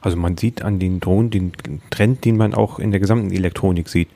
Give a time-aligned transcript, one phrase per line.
[0.00, 1.52] Also man sieht an den Drohnen den
[1.90, 4.08] Trend, den man auch in der gesamten Elektronik sieht,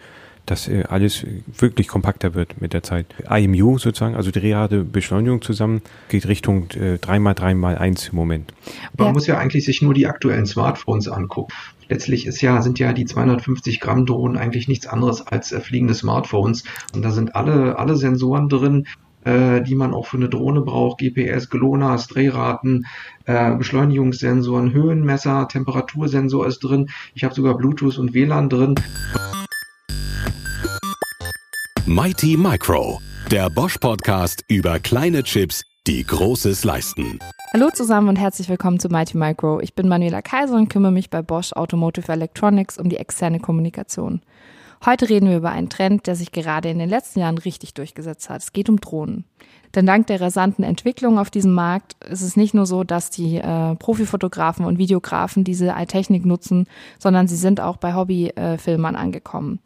[0.46, 1.26] dass äh, alles
[1.58, 3.06] wirklich kompakter wird mit der Zeit.
[3.28, 8.54] IMU sozusagen, also die reale Beschleunigung zusammen, geht Richtung äh, 3x3x1 im Moment.
[8.96, 9.12] Man ja.
[9.12, 11.52] muss ja eigentlich sich nur die aktuellen Smartphones angucken.
[11.88, 15.94] Letztlich ist ja, sind ja die 250 Gramm Drohnen eigentlich nichts anderes als äh, fliegende
[15.94, 16.64] Smartphones.
[16.94, 18.86] Und da sind alle, alle Sensoren drin,
[19.26, 20.98] äh, die man auch für eine Drohne braucht.
[20.98, 22.86] GPS, GLONASS, Drehraten,
[23.24, 26.88] äh, Beschleunigungssensoren, Höhenmesser, Temperatursensor ist drin.
[27.14, 28.76] Ich habe sogar Bluetooth und WLAN drin.
[31.86, 33.00] Mighty Micro,
[33.30, 37.18] der Bosch Podcast über kleine Chips, die Großes leisten.
[37.52, 39.60] Hallo zusammen und herzlich willkommen zu Mighty Micro.
[39.60, 44.20] Ich bin Manuela Kaiser und kümmere mich bei Bosch Automotive Electronics um die externe Kommunikation.
[44.84, 48.28] Heute reden wir über einen Trend, der sich gerade in den letzten Jahren richtig durchgesetzt
[48.28, 48.42] hat.
[48.42, 49.24] Es geht um Drohnen.
[49.74, 53.36] Denn dank der rasanten Entwicklung auf diesem Markt ist es nicht nur so, dass die
[53.36, 56.66] äh, Profifotografen und Videografen diese Technik nutzen,
[56.98, 59.60] sondern sie sind auch bei Hobbyfilmern angekommen.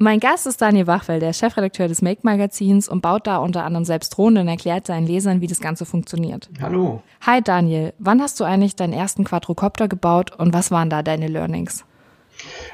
[0.00, 3.84] Mein Gast ist Daniel Wachwell, der Chefredakteur des Make Magazins und baut da unter anderem
[3.84, 6.48] selbst Drohnen und erklärt seinen Lesern, wie das Ganze funktioniert.
[6.62, 7.02] Hallo.
[7.26, 11.26] Hi Daniel, wann hast du eigentlich deinen ersten Quadrocopter gebaut und was waren da deine
[11.26, 11.84] Learnings?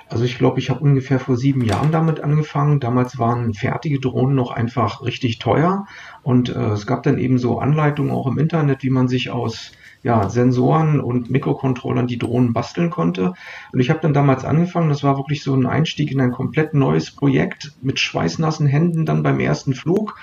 [0.08, 2.80] Also ich glaube, ich habe ungefähr vor sieben Jahren damit angefangen.
[2.80, 5.86] Damals waren fertige Drohnen noch einfach richtig teuer
[6.22, 9.72] und äh, es gab dann eben so Anleitungen auch im Internet, wie man sich aus
[10.04, 13.32] ja, Sensoren und Mikrocontrollern die Drohnen basteln konnte.
[13.72, 16.74] Und ich habe dann damals angefangen, das war wirklich so ein Einstieg in ein komplett
[16.74, 20.16] neues Projekt mit schweißnassen Händen dann beim ersten Flug.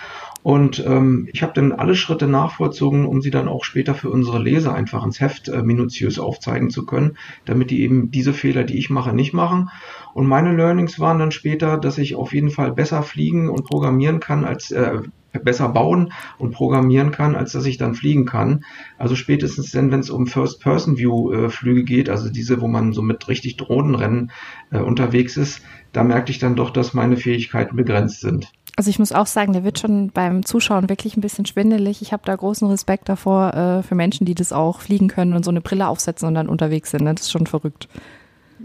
[0.43, 4.39] Und ähm, ich habe dann alle Schritte nachvollzogen, um sie dann auch später für unsere
[4.39, 8.77] Leser einfach ins Heft äh, minutiös aufzeigen zu können, damit die eben diese Fehler, die
[8.77, 9.69] ich mache, nicht machen.
[10.13, 14.19] Und meine Learnings waren dann später, dass ich auf jeden Fall besser fliegen und programmieren
[14.19, 14.99] kann als äh,
[15.39, 18.65] besser bauen und programmieren kann, als dass ich dann fliegen kann.
[18.97, 23.57] Also spätestens dann, wenn es um First-Person-View-Flüge geht, also diese, wo man so mit richtig
[23.57, 24.31] Drohnenrennen
[24.71, 25.61] äh, unterwegs ist,
[25.93, 28.51] da merkte ich dann doch, dass meine Fähigkeiten begrenzt sind.
[28.81, 32.01] Also ich muss auch sagen, der wird schon beim Zuschauen wirklich ein bisschen schwindelig.
[32.01, 35.45] Ich habe da großen Respekt davor äh, für Menschen, die das auch fliegen können und
[35.45, 37.05] so eine Brille aufsetzen und dann unterwegs sind.
[37.05, 37.87] Das ist schon verrückt.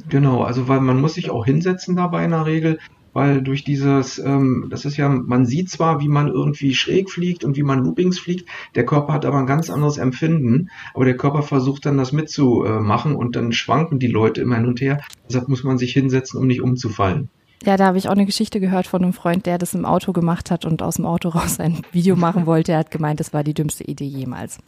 [0.08, 2.78] Genau, also weil man muss sich auch hinsetzen dabei in der Regel
[3.12, 7.44] weil durch dieses, ähm, das ist ja, man sieht zwar, wie man irgendwie schräg fliegt
[7.44, 11.16] und wie man Loopings fliegt, der Körper hat aber ein ganz anderes Empfinden, aber der
[11.16, 15.00] Körper versucht dann das mitzumachen und dann schwanken die Leute immer hin und her.
[15.28, 17.30] Deshalb muss man sich hinsetzen, um nicht umzufallen.
[17.64, 20.12] Ja, da habe ich auch eine Geschichte gehört von einem Freund, der das im Auto
[20.12, 22.72] gemacht hat und aus dem Auto raus ein Video machen wollte.
[22.72, 24.58] Er hat gemeint, das war die dümmste Idee jemals.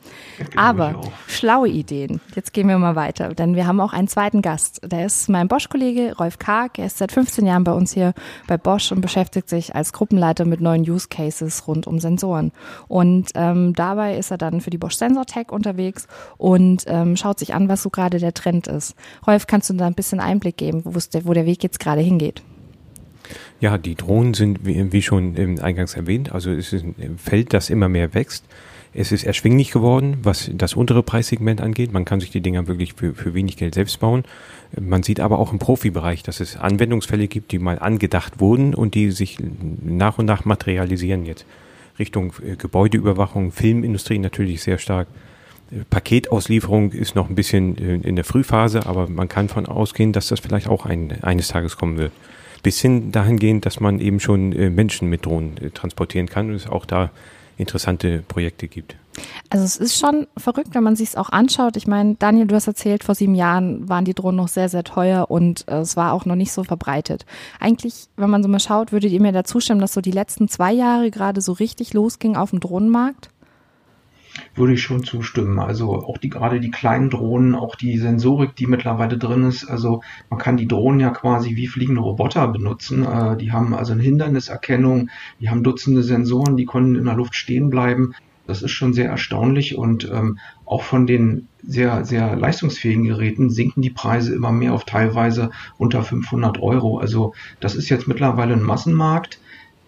[0.57, 2.21] Aber schlaue Ideen.
[2.35, 4.81] Jetzt gehen wir mal weiter, denn wir haben auch einen zweiten Gast.
[4.85, 6.79] Der ist mein Bosch-Kollege Rolf Karg.
[6.79, 8.15] Er ist seit 15 Jahren bei uns hier
[8.47, 12.53] bei Bosch und beschäftigt sich als Gruppenleiter mit neuen Use Cases rund um Sensoren.
[12.89, 17.39] Und ähm, dabei ist er dann für die Bosch Sensor Tech unterwegs und ähm, schaut
[17.39, 18.95] sich an, was so gerade der Trend ist.
[19.27, 22.43] Rolf, kannst du da ein bisschen Einblick geben, wo der Weg jetzt gerade hingeht?
[23.61, 27.89] Ja, die Drohnen sind, wie, schon eingangs erwähnt, also es ist ein Feld, das immer
[27.89, 28.45] mehr wächst.
[28.95, 31.93] Es ist erschwinglich geworden, was das untere Preissegment angeht.
[31.93, 34.25] Man kann sich die Dinger wirklich für, für wenig Geld selbst bauen.
[34.81, 38.95] Man sieht aber auch im Profibereich, dass es Anwendungsfälle gibt, die mal angedacht wurden und
[38.95, 39.39] die sich
[39.83, 41.45] nach und nach materialisieren jetzt.
[41.99, 45.09] Richtung äh, Gebäudeüberwachung, Filmindustrie natürlich sehr stark.
[45.71, 50.13] Äh, Paketauslieferung ist noch ein bisschen äh, in der Frühphase, aber man kann von ausgehen,
[50.13, 52.13] dass das vielleicht auch ein, eines Tages kommen wird
[52.63, 56.57] bis hin dahingehend, dass man eben schon äh, Menschen mit Drohnen äh, transportieren kann und
[56.57, 57.11] es auch da
[57.57, 58.97] interessante Projekte gibt.
[59.51, 61.77] Also es ist schon verrückt, wenn man sich es auch anschaut.
[61.77, 64.85] Ich meine, Daniel, du hast erzählt, vor sieben Jahren waren die Drohnen noch sehr, sehr
[64.85, 67.27] teuer und äh, es war auch noch nicht so verbreitet.
[67.59, 70.49] Eigentlich, wenn man so mal schaut, würdet ihr mir da zustimmen, dass so die letzten
[70.49, 73.31] zwei Jahre gerade so richtig losging auf dem Drohnenmarkt?
[74.55, 75.59] Würde ich schon zustimmen.
[75.59, 79.65] Also auch die gerade die kleinen Drohnen, auch die Sensorik, die mittlerweile drin ist.
[79.65, 83.05] Also man kann die Drohnen ja quasi wie fliegende Roboter benutzen.
[83.05, 85.11] Äh, die haben also eine Hinderniserkennung,
[85.41, 88.15] die haben Dutzende Sensoren, die können in der Luft stehen bleiben.
[88.47, 93.83] Das ist schon sehr erstaunlich und ähm, auch von den sehr, sehr leistungsfähigen Geräten sinken
[93.83, 96.97] die Preise immer mehr auf teilweise unter 500 Euro.
[96.99, 99.39] Also das ist jetzt mittlerweile ein Massenmarkt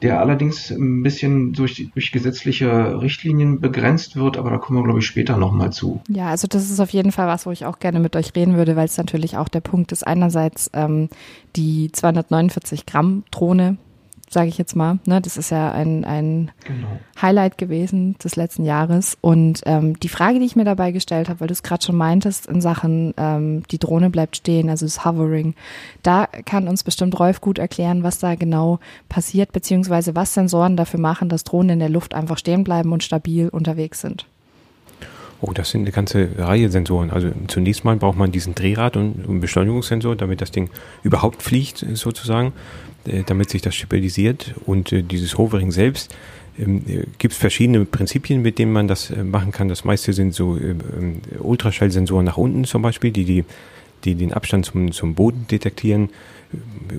[0.02, 5.00] der allerdings ein bisschen durch, durch gesetzliche Richtlinien begrenzt wird, aber da kommen wir, glaube
[5.00, 6.00] ich, später nochmal zu.
[6.08, 8.56] Ja, also das ist auf jeden Fall was, wo ich auch gerne mit euch reden
[8.56, 11.08] würde, weil es natürlich auch der Punkt ist, einerseits ähm,
[11.56, 13.76] die 249 Gramm Drohne,
[14.32, 15.00] sage ich jetzt mal.
[15.06, 15.20] Ne?
[15.20, 16.86] Das ist ja ein, ein genau.
[17.20, 19.18] Highlight gewesen des letzten Jahres.
[19.20, 21.96] Und ähm, die Frage, die ich mir dabei gestellt habe, weil du es gerade schon
[21.96, 25.54] meintest, in Sachen ähm, die Drohne bleibt stehen, also das Hovering,
[26.04, 28.78] da kann uns bestimmt Rolf gut erklären, was da genau
[29.08, 33.02] passiert, beziehungsweise was Sensoren dafür machen, dass Drohnen in der Luft einfach stehen bleiben und
[33.02, 34.26] stabil unterwegs sind.
[35.42, 37.10] Oh, das sind eine ganze Reihe Sensoren.
[37.10, 40.68] Also zunächst mal braucht man diesen Drehrad und einen Beschleunigungssensor, damit das Ding
[41.02, 42.52] überhaupt fliegt sozusagen,
[43.26, 44.54] damit sich das stabilisiert.
[44.66, 46.14] Und äh, dieses Hovering selbst
[46.58, 46.84] ähm,
[47.18, 49.68] gibt es verschiedene Prinzipien, mit denen man das äh, machen kann.
[49.68, 53.44] Das meiste sind so ähm, Ultraschallsensoren nach unten zum Beispiel, die, die,
[54.04, 56.10] die den Abstand zum, zum Boden detektieren.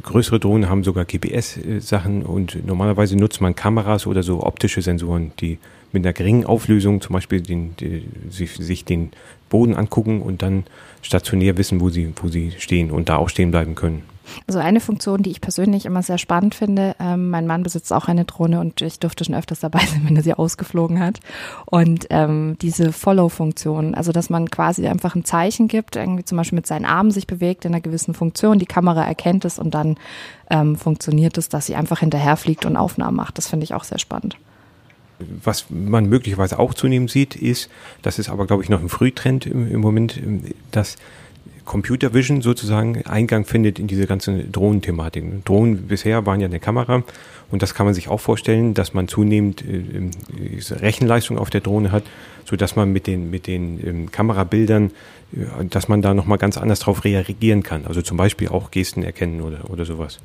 [0.04, 5.58] Größere Drohnen haben sogar GPS-Sachen und normalerweise nutzt man Kameras oder so optische Sensoren, die
[5.92, 9.12] mit einer geringen Auflösung zum Beispiel den, die, sich, sich den
[9.50, 10.64] Boden angucken und dann
[11.02, 14.04] stationär wissen, wo sie, wo sie stehen und da auch stehen bleiben können.
[14.48, 18.08] Also eine Funktion, die ich persönlich immer sehr spannend finde, ähm, mein Mann besitzt auch
[18.08, 21.20] eine Drohne und ich durfte schon öfters dabei sein, wenn er sie ausgeflogen hat.
[21.66, 26.58] Und ähm, diese Follow-Funktion, also dass man quasi einfach ein Zeichen gibt, irgendwie zum Beispiel
[26.58, 29.98] mit seinen Armen sich bewegt in einer gewissen Funktion, die Kamera erkennt es und dann
[30.50, 33.38] ähm, funktioniert es, dass sie einfach hinterherfliegt und Aufnahmen macht.
[33.38, 34.38] Das finde ich auch sehr spannend.
[35.44, 37.70] Was man möglicherweise auch zunehmend sieht, ist,
[38.02, 40.20] das ist aber, glaube ich, noch ein Frühtrend im, im Moment,
[40.72, 40.98] dass
[41.66, 45.44] Computer Vision sozusagen Eingang findet in diese ganzen Drohnenthematiken.
[45.46, 47.04] Drohnen bisher waren ja eine Kamera
[47.52, 51.92] und das kann man sich auch vorstellen, dass man zunehmend äh, Rechenleistung auf der Drohne
[51.92, 52.04] hat,
[52.46, 54.92] so dass man mit den mit den ähm, Kamerabildern,
[55.34, 57.86] äh, dass man da noch mal ganz anders drauf reagieren kann.
[57.86, 60.20] Also zum Beispiel auch Gesten erkennen oder oder sowas.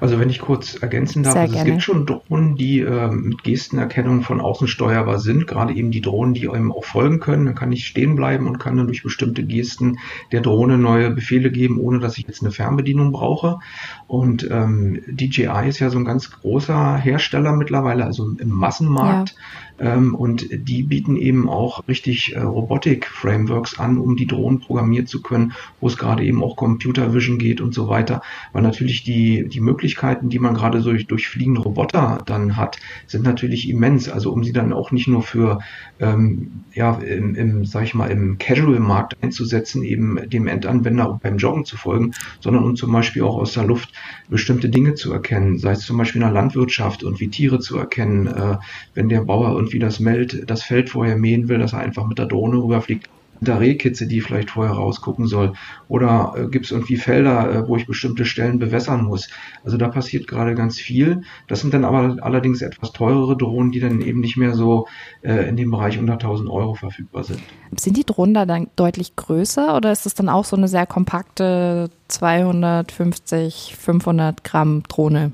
[0.00, 4.22] Also wenn ich kurz ergänzen darf, also es gibt schon Drohnen, die äh, mit Gestenerkennung
[4.22, 7.46] von außen steuerbar sind, gerade eben die Drohnen, die einem auch folgen können.
[7.46, 9.98] Dann kann ich stehen bleiben und kann dann durch bestimmte Gesten
[10.32, 13.58] der Drohne neue Befehle geben, ohne dass ich jetzt eine Fernbedienung brauche.
[14.06, 19.30] Und ähm, DJI ist ja so ein ganz großer Hersteller mittlerweile, also im Massenmarkt.
[19.30, 19.36] Ja.
[19.78, 25.22] Ähm, und die bieten eben auch richtig äh, Robotik-Frameworks an, um die Drohnen programmieren zu
[25.22, 28.22] können, wo es gerade eben auch Computer Vision geht und so weiter.
[28.52, 33.24] Weil natürlich die, die Möglichkeiten, die man gerade durch, durch fliegende Roboter dann hat, sind
[33.24, 34.08] natürlich immens.
[34.08, 35.58] Also um sie dann auch nicht nur für,
[35.98, 41.64] ähm, ja, im, im, sag ich mal, im Casual-Markt einzusetzen, eben dem Endanwender beim Joggen
[41.64, 43.92] zu folgen, sondern um zum Beispiel auch aus der Luft
[44.28, 47.76] bestimmte Dinge zu erkennen, sei es zum Beispiel in der Landwirtschaft und wie Tiere zu
[47.76, 48.56] erkennen, äh,
[48.94, 52.18] wenn der Bauer irgendwie das, Meld, das Feld vorher mähen will, dass er einfach mit
[52.18, 53.08] der Drohne rüberfliegt
[53.40, 55.52] der Rehkitze, die vielleicht vorher rausgucken soll?
[55.88, 59.28] Oder äh, gibt es irgendwie Felder, äh, wo ich bestimmte Stellen bewässern muss?
[59.64, 61.22] Also da passiert gerade ganz viel.
[61.48, 64.86] Das sind dann aber allerdings etwas teurere Drohnen, die dann eben nicht mehr so
[65.22, 67.40] äh, in dem Bereich unter 1000 Euro verfügbar sind.
[67.76, 70.86] Sind die Drohnen da dann deutlich größer oder ist das dann auch so eine sehr
[70.86, 75.32] kompakte 250, 500 Gramm Drohne?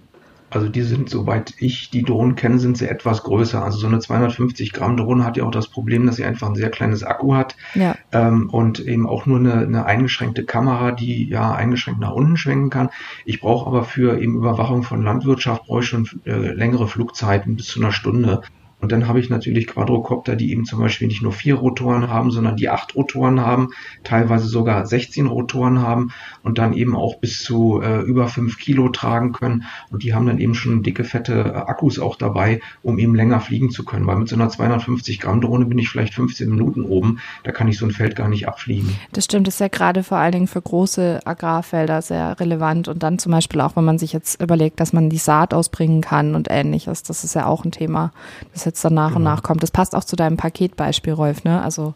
[0.50, 3.62] Also die sind, soweit ich die Drohnen kenne, sind sie etwas größer.
[3.62, 6.56] Also so eine 250 Gramm Drohne hat ja auch das Problem, dass sie einfach ein
[6.56, 7.94] sehr kleines Akku hat ja.
[8.12, 12.70] ähm, und eben auch nur eine, eine eingeschränkte Kamera, die ja eingeschränkt nach unten schwenken
[12.70, 12.90] kann.
[13.24, 17.66] Ich brauche aber für eben Überwachung von Landwirtschaft brauche ich schon äh, längere Flugzeiten bis
[17.66, 18.42] zu einer Stunde.
[18.80, 22.30] Und dann habe ich natürlich Quadrocopter, die eben zum Beispiel nicht nur vier Rotoren haben,
[22.30, 23.68] sondern die acht Rotoren haben,
[24.04, 26.12] teilweise sogar 16 Rotoren haben
[26.42, 29.64] und dann eben auch bis zu äh, über fünf Kilo tragen können.
[29.90, 33.40] Und die haben dann eben schon dicke, fette äh, Akkus auch dabei, um eben länger
[33.40, 34.06] fliegen zu können.
[34.06, 37.18] Weil mit so einer 250 Gramm Drohne bin ich vielleicht 15 Minuten oben.
[37.44, 38.96] Da kann ich so ein Feld gar nicht abfliegen.
[39.12, 42.88] Das stimmt, das ist ja gerade vor allen Dingen für große Agrarfelder sehr relevant.
[42.88, 46.00] Und dann zum Beispiel auch, wenn man sich jetzt überlegt, dass man die Saat ausbringen
[46.00, 47.02] kann und ähnliches.
[47.02, 48.12] Das ist ja auch ein Thema.
[48.54, 49.18] Das jetzt dann nach genau.
[49.18, 49.62] und nach kommt.
[49.62, 51.62] Das passt auch zu deinem Paketbeispiel, Rolf, ne?
[51.62, 51.94] Also,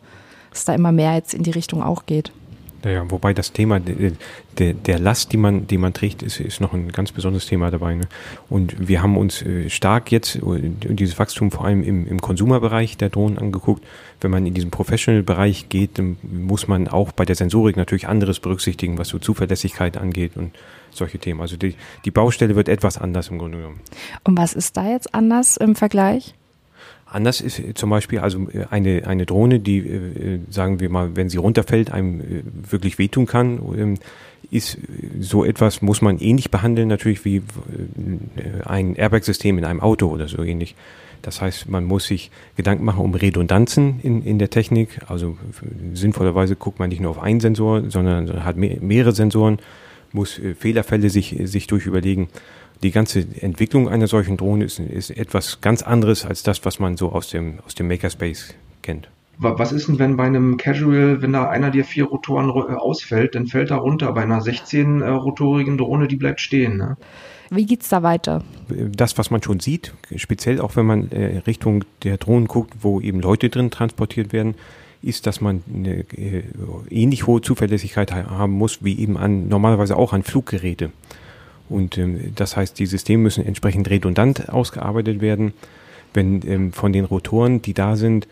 [0.50, 2.32] dass da immer mehr jetzt in die Richtung auch geht.
[2.84, 6.74] Naja, wobei das Thema der, der Last, die man, die man trägt, ist, ist noch
[6.74, 7.94] ein ganz besonderes Thema dabei.
[7.94, 8.06] Ne?
[8.50, 12.98] Und wir haben uns äh, stark jetzt äh, dieses Wachstum vor allem im, im Konsumerbereich
[12.98, 13.82] der Drohnen angeguckt.
[14.20, 18.38] Wenn man in diesen Professional-Bereich geht, dann muss man auch bei der Sensorik natürlich anderes
[18.38, 20.52] berücksichtigen, was so Zuverlässigkeit angeht und
[20.90, 21.40] solche Themen.
[21.40, 23.80] Also die, die Baustelle wird etwas anders im Grunde genommen.
[24.24, 26.34] Und was ist da jetzt anders im Vergleich?
[27.14, 31.28] Anders ist zum Beispiel also äh, eine, eine Drohne, die, äh, sagen wir mal, wenn
[31.28, 33.94] sie runterfällt, einem äh, wirklich wehtun kann, ähm,
[34.50, 34.78] ist
[35.20, 37.42] so etwas, muss man ähnlich behandeln natürlich wie
[38.64, 40.74] ein Airbag-System in einem Auto oder so ähnlich.
[41.22, 45.00] Das heißt, man muss sich Gedanken machen um Redundanzen in, in der Technik.
[45.06, 45.38] Also
[45.94, 49.60] sinnvollerweise guckt man nicht nur auf einen Sensor, sondern hat mehrere Sensoren,
[50.12, 52.28] muss Fehlerfälle sich, sich durchüberlegen
[52.82, 56.96] die ganze Entwicklung einer solchen Drohne ist, ist etwas ganz anderes als das, was man
[56.96, 59.08] so aus dem, aus dem Makerspace kennt.
[59.38, 63.34] Was ist denn, wenn bei einem Casual, wenn da einer der vier Rotoren äh, ausfällt,
[63.34, 64.12] dann fällt er runter.
[64.12, 66.76] Bei einer 16-rotorigen Drohne, die bleibt stehen.
[66.76, 66.96] Ne?
[67.50, 68.44] Wie geht's da weiter?
[68.68, 73.00] Das, was man schon sieht, speziell auch wenn man äh, Richtung der Drohnen guckt, wo
[73.00, 74.54] eben Leute drin transportiert werden,
[75.02, 76.44] ist, dass man eine äh,
[76.88, 80.90] ähnlich hohe Zuverlässigkeit haben muss, wie eben an normalerweise auch an Fluggeräte.
[81.68, 85.52] Und ähm, das heißt, die Systeme müssen entsprechend redundant ausgearbeitet werden.
[86.12, 88.28] Wenn ähm, von den Rotoren, die da sind,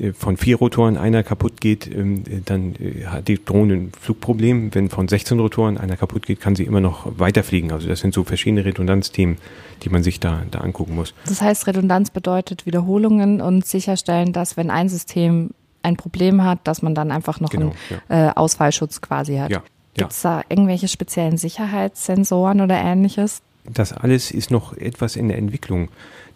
[0.00, 4.74] äh, von vier Rotoren einer kaputt geht, ähm, dann äh, hat die Drohne ein Flugproblem.
[4.74, 7.72] Wenn von 16 Rotoren einer kaputt geht, kann sie immer noch weiterfliegen.
[7.72, 9.38] Also das sind so verschiedene Redundanzthemen,
[9.82, 11.14] die man sich da, da angucken muss.
[11.26, 15.50] Das heißt, Redundanz bedeutet Wiederholungen und sicherstellen, dass wenn ein System
[15.82, 18.28] ein Problem hat, dass man dann einfach noch genau, einen ja.
[18.28, 19.50] äh, Ausfallschutz quasi hat.
[19.50, 19.62] Ja,
[19.98, 23.42] Gibt es da irgendwelche speziellen Sicherheitssensoren oder ähnliches?
[23.64, 25.88] Das alles ist noch etwas in der Entwicklung.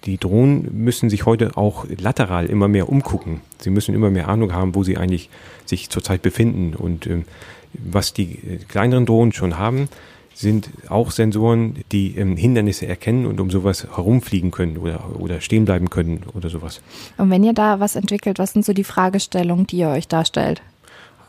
[0.05, 3.41] Die Drohnen müssen sich heute auch lateral immer mehr umgucken.
[3.61, 5.31] Sie müssen immer mehr Ahnung haben, wo sie eigentlich
[5.65, 6.75] sich zurzeit befinden.
[6.75, 7.25] Und ähm,
[7.73, 9.89] was die äh, kleineren Drohnen schon haben,
[10.35, 15.65] sind auch Sensoren, die ähm, Hindernisse erkennen und um sowas herumfliegen können oder, oder stehen
[15.65, 16.81] bleiben können oder sowas.
[17.19, 20.63] Und wenn ihr da was entwickelt, was sind so die Fragestellungen, die ihr euch darstellt?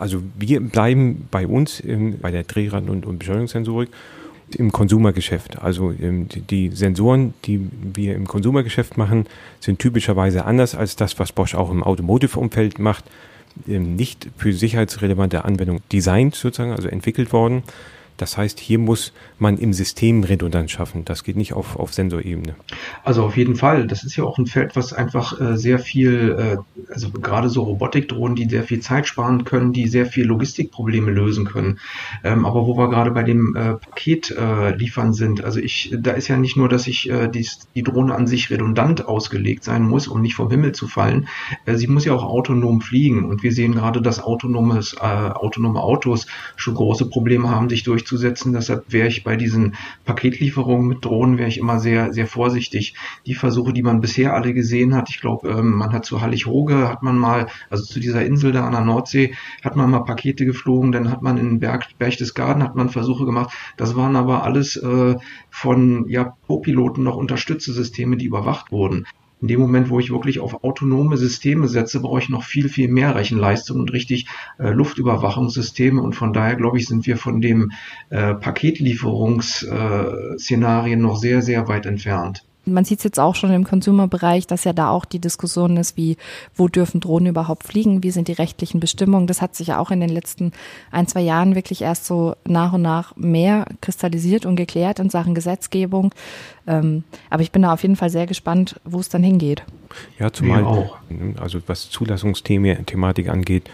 [0.04, 3.88] Also wir bleiben bei uns ähm, bei der Drehrad- und, und Beschleunigungssensorik
[4.58, 5.60] im Konsumergeschäft.
[5.60, 9.28] Also ähm, die Sensoren, die wir im Konsumergeschäft machen,
[9.62, 13.06] sind typischerweise anders als das, was Bosch auch im Automotive-Umfeld macht.
[13.66, 17.64] Ähm, nicht für sicherheitsrelevante Anwendung designt sozusagen, also entwickelt worden,
[18.18, 21.04] das heißt, hier muss man im System Redundanz schaffen.
[21.06, 22.56] Das geht nicht auf, auf Sensorebene.
[23.04, 23.88] Also auf jeden Fall.
[23.88, 27.64] Das ist ja auch ein Feld, was einfach äh, sehr viel, äh, also gerade so
[27.64, 31.80] Robotikdrohnen, die sehr viel Zeit sparen können, die sehr viel Logistikprobleme lösen können.
[32.24, 36.12] Ähm, aber wo wir gerade bei dem äh, Paket äh, liefern sind, also ich, da
[36.12, 39.84] ist ja nicht nur, dass ich äh, die, die Drohne an sich redundant ausgelegt sein
[39.84, 41.28] muss, um nicht vom Himmel zu fallen.
[41.66, 43.26] Äh, sie muss ja auch autonom fliegen.
[43.26, 48.54] Und wir sehen gerade, dass autonomes, autonome Autos schon große Probleme haben, sich durch durchzusetzen.
[48.54, 52.96] Deshalb wäre ich bei diesen Paketlieferungen mit Drohnen wäre ich immer sehr, sehr vorsichtig.
[53.26, 56.90] Die Versuche, die man bisher alle gesehen hat, ich glaube, ähm, man hat zu Hallig-Hoge,
[56.90, 59.34] hat man mal, also zu dieser Insel da an der Nordsee,
[59.64, 63.54] hat man mal Pakete geflogen, dann hat man in Berg, Berchtesgaden hat man Versuche gemacht.
[63.78, 65.16] Das waren aber alles äh,
[65.50, 69.06] von ja, Co-Piloten noch unterstützte Systeme, die überwacht wurden
[69.44, 72.88] in dem Moment, wo ich wirklich auf autonome Systeme setze, brauche ich noch viel, viel
[72.88, 76.02] mehr Rechenleistung und richtig äh, Luftüberwachungssysteme.
[76.02, 77.74] Und von daher, glaube ich, sind wir von dem
[78.10, 82.46] äh, Paketlieferungsszenarien noch sehr, sehr weit entfernt.
[82.66, 85.98] Man sieht es jetzt auch schon im Consumer-Bereich, dass ja da auch die Diskussion ist,
[85.98, 86.18] wie,
[86.56, 89.28] wo dürfen Drohnen überhaupt fliegen, wie sind die rechtlichen Bestimmungen.
[89.28, 90.54] Das hat sich ja auch in den letzten
[90.92, 95.36] ein, zwei Jahren wirklich erst so nach und nach mehr kristallisiert und geklärt in Sachen
[95.36, 96.14] Gesetzgebung.
[96.66, 99.64] Ähm, aber ich bin da auf jeden Fall sehr gespannt, wo es dann hingeht.
[100.18, 100.98] Ja, zumal auch.
[101.40, 103.70] Also was Zulassungsthematik angeht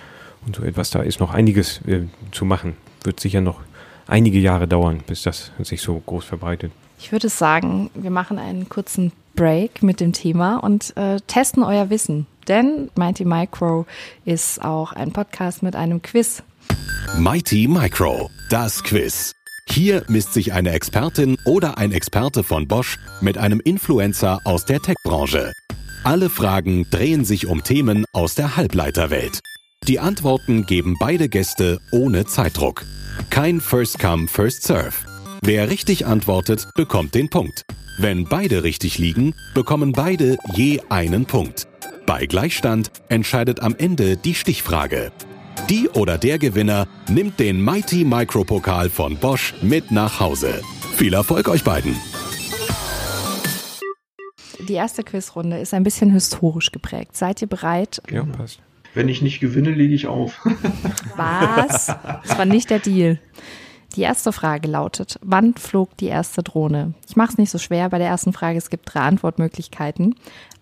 [0.46, 2.76] und so etwas, da ist noch einiges äh, zu machen.
[3.04, 3.62] Wird sicher noch
[4.10, 6.72] einige Jahre dauern, bis das sich so groß verbreitet.
[7.00, 11.90] Ich würde sagen, wir machen einen kurzen Break mit dem Thema und äh, testen euer
[11.90, 12.28] Wissen.
[12.48, 13.86] Denn Mighty Micro
[14.26, 16.44] ist auch ein Podcast mit einem Quiz.
[17.18, 19.34] Mighty Micro, das Quiz.
[19.70, 24.80] Hier misst sich eine Expertin oder ein Experte von Bosch mit einem Influencer aus der
[24.82, 25.54] Tech-Branche.
[26.04, 29.40] Alle Fragen drehen sich um Themen aus der Halbleiterwelt.
[29.90, 32.86] Die Antworten geben beide Gäste ohne Zeitdruck.
[33.32, 34.94] Kein First Come, First Serve.
[35.42, 37.64] Wer richtig antwortet, bekommt den Punkt.
[37.98, 41.68] Wenn beide richtig liegen, bekommen beide je einen Punkt.
[42.06, 45.12] Bei Gleichstand entscheidet am Ende die Stichfrage.
[45.72, 50.62] Die oder der Gewinner nimmt den Mighty Micro Pokal von Bosch mit nach Hause.
[50.98, 51.96] Viel Erfolg euch beiden!
[54.68, 57.18] Die erste Quizrunde ist ein bisschen historisch geprägt.
[57.18, 58.04] Seid ihr bereit?
[58.12, 58.60] Ja, passt.
[59.00, 60.46] Wenn ich nicht gewinne, lege ich auf.
[61.16, 61.86] Was?
[61.86, 63.18] Das war nicht der Deal.
[63.96, 66.96] Die erste Frage lautet, wann flog die erste Drohne?
[67.08, 70.16] Ich mache es nicht so schwer bei der ersten Frage, es gibt drei Antwortmöglichkeiten.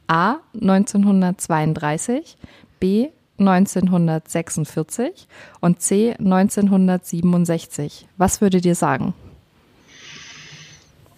[0.05, 2.37] A 1932,
[2.79, 3.07] B
[3.39, 5.27] 1946
[5.59, 8.07] und C 1967.
[8.17, 9.15] Was würdet ihr sagen?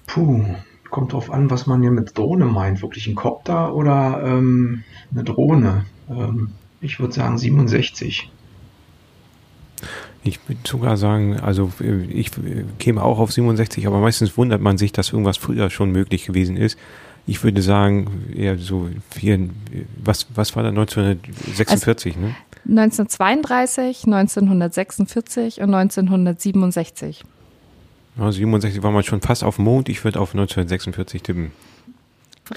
[0.08, 0.46] Puh,
[0.90, 2.82] kommt drauf an, was man hier mit Drohne meint.
[2.82, 5.84] Wirklich ein Kopter oder ähm, eine Drohne?
[6.10, 8.30] Ähm, ich würde sagen 67.
[10.24, 14.62] Ich würde sogar sagen, also äh, ich äh, käme auch auf 67, aber meistens wundert
[14.62, 16.78] man sich, dass irgendwas früher schon möglich gewesen ist.
[17.26, 19.50] Ich würde sagen, eher so, vier,
[20.04, 22.36] was, was war da 1946, also, ne?
[22.68, 27.24] 1932, 1946 und 1967.
[28.18, 29.90] Ja, 67 war man schon fast auf dem Mond.
[29.90, 31.52] Ich würde auf 1946 tippen.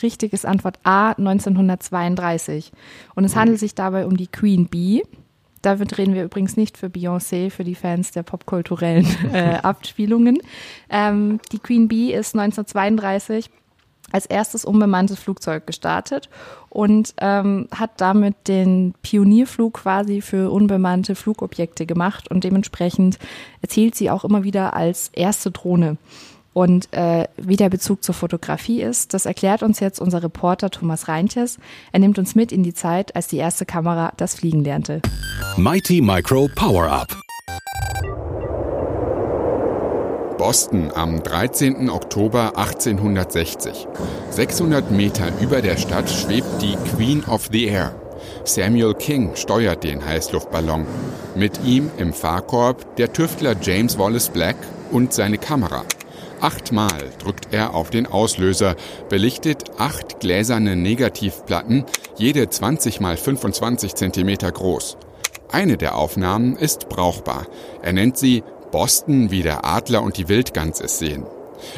[0.02, 2.72] Richtiges Antwort A, 1932.
[3.14, 5.02] Und es handelt sich dabei um die Queen Bee.
[5.60, 10.38] Damit reden wir übrigens nicht für Beyoncé, für die Fans der popkulturellen äh, Abspielungen.
[10.90, 13.50] Ähm, die Queen Bee ist 1932
[14.10, 16.28] als erstes unbemanntes Flugzeug gestartet
[16.68, 23.18] und ähm, hat damit den Pionierflug quasi für unbemannte Flugobjekte gemacht und dementsprechend
[23.62, 25.96] erzählt sie auch immer wieder als erste Drohne.
[26.52, 31.08] Und äh, wie der Bezug zur Fotografie ist, das erklärt uns jetzt unser Reporter Thomas
[31.08, 31.58] Reintjes.
[31.92, 35.00] Er nimmt uns mit in die Zeit, als die erste Kamera das Fliegen lernte.
[35.56, 37.22] Mighty Micro Power Up.
[40.38, 41.88] Boston am 13.
[41.88, 43.86] Oktober 1860.
[44.30, 47.94] 600 Meter über der Stadt schwebt die Queen of the Air.
[48.44, 50.86] Samuel King steuert den Heißluftballon.
[51.36, 54.56] Mit ihm im Fahrkorb der Tüftler James Wallace Black
[54.90, 55.84] und seine Kamera.
[56.42, 58.74] Achtmal drückt er auf den Auslöser,
[59.08, 61.84] belichtet acht gläserne Negativplatten,
[62.16, 64.96] jede 20 mal 25 Zentimeter groß.
[65.52, 67.46] Eine der Aufnahmen ist brauchbar.
[67.80, 71.24] Er nennt sie Boston, wie der Adler und die Wildgans es sehen.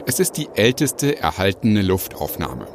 [0.06, 2.66] Es ist die älteste erhaltene Luftaufnahme.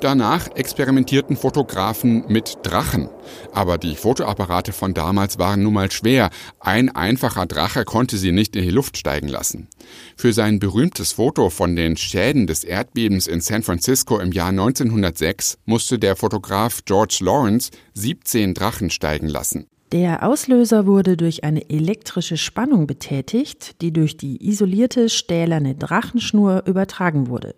[0.00, 3.10] Danach experimentierten Fotografen mit Drachen.
[3.52, 6.30] Aber die Fotoapparate von damals waren nun mal schwer.
[6.58, 9.68] Ein einfacher Drache konnte sie nicht in die Luft steigen lassen.
[10.16, 15.58] Für sein berühmtes Foto von den Schäden des Erdbebens in San Francisco im Jahr 1906
[15.66, 19.66] musste der Fotograf George Lawrence 17 Drachen steigen lassen.
[19.92, 27.26] Der Auslöser wurde durch eine elektrische Spannung betätigt, die durch die isolierte stählerne Drachenschnur übertragen
[27.26, 27.56] wurde.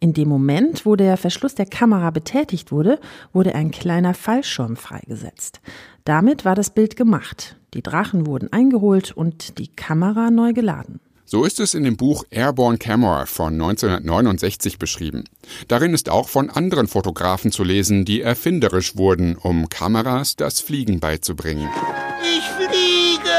[0.00, 2.98] In dem Moment, wo der Verschluss der Kamera betätigt wurde,
[3.34, 5.60] wurde ein kleiner Fallschirm freigesetzt.
[6.06, 7.56] Damit war das Bild gemacht.
[7.74, 11.00] Die Drachen wurden eingeholt und die Kamera neu geladen.
[11.34, 15.24] So ist es in dem Buch Airborne Camera von 1969 beschrieben.
[15.66, 21.00] Darin ist auch von anderen Fotografen zu lesen, die erfinderisch wurden, um Kameras das Fliegen
[21.00, 21.68] beizubringen.
[22.22, 23.34] Ich fliege!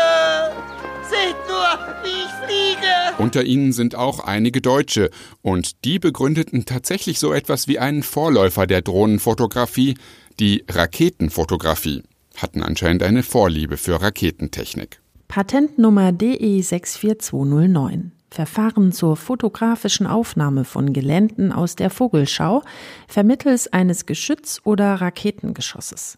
[1.10, 3.14] Seht nur, wie ich fliege!
[3.18, 5.10] Unter ihnen sind auch einige Deutsche,
[5.42, 9.96] und die begründeten tatsächlich so etwas wie einen Vorläufer der Drohnenfotografie,
[10.42, 12.04] die Raketenfotografie,
[12.36, 15.00] hatten anscheinend eine Vorliebe für Raketentechnik.
[15.27, 18.12] Patentnummer DE 64209.
[18.29, 22.63] Verfahren zur fotografischen Aufnahme von Geländen aus der Vogelschau
[23.08, 26.17] vermittels eines Geschütz- oder Raketengeschosses.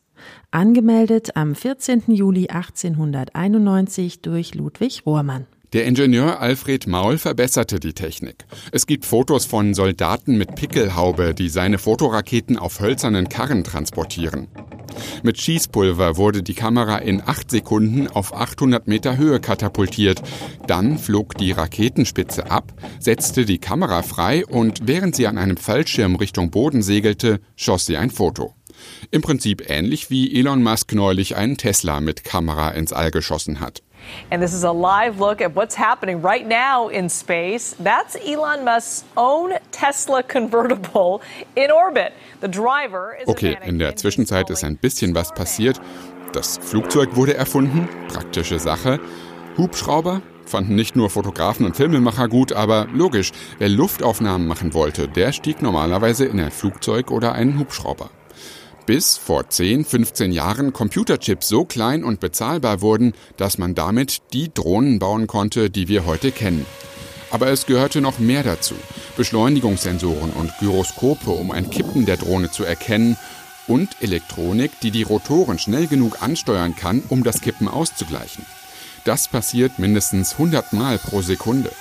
[0.52, 2.04] Angemeldet am 14.
[2.08, 5.48] Juli 1891 durch Ludwig Rohrmann.
[5.74, 8.46] Der Ingenieur Alfred Maul verbesserte die Technik.
[8.72, 14.48] Es gibt Fotos von Soldaten mit Pickelhaube, die seine Fotoraketen auf hölzernen Karren transportieren.
[15.24, 20.22] Mit Schießpulver wurde die Kamera in acht Sekunden auf 800 Meter Höhe katapultiert.
[20.68, 26.16] Dann flog die Raketenspitze ab, setzte die Kamera frei und während sie an einem Fallschirm
[26.16, 28.54] Richtung Boden segelte, schoss sie ein Foto.
[29.12, 33.84] Im Prinzip ähnlich wie Elon Musk neulich einen Tesla mit Kamera ins All geschossen hat.
[34.32, 37.76] And this is a live look at what's happening right now in space.
[37.80, 41.22] That's Elon Musk's own Tesla convertible
[41.56, 42.14] in orbit.
[42.42, 45.80] The driver is Okay, in der Zwischenzeit ist ein bisschen was passiert.
[46.34, 49.00] Das Flugzeug wurde erfunden, praktische Sache.
[49.58, 55.32] Hubschrauber fanden nicht nur Fotografen und Filmemacher gut, aber logisch, wer Luftaufnahmen machen wollte, der
[55.32, 58.10] stieg normalerweise in ein Flugzeug oder einen Hubschrauber
[58.88, 64.52] bis vor 10, 15 Jahren Computerchips so klein und bezahlbar wurden, dass man damit die
[64.52, 66.66] Drohnen bauen konnte, die wir heute kennen.
[67.30, 68.76] Aber es gehörte noch mehr dazu.
[69.18, 73.18] Beschleunigungssensoren und Gyroskope, um ein Kippen der Drohne zu erkennen
[73.68, 78.46] und Elektronik, die die Rotoren schnell genug ansteuern kann, um das Kippen auszugleichen.
[79.04, 81.72] Das passiert mindestens 100 Mal pro Sekunde.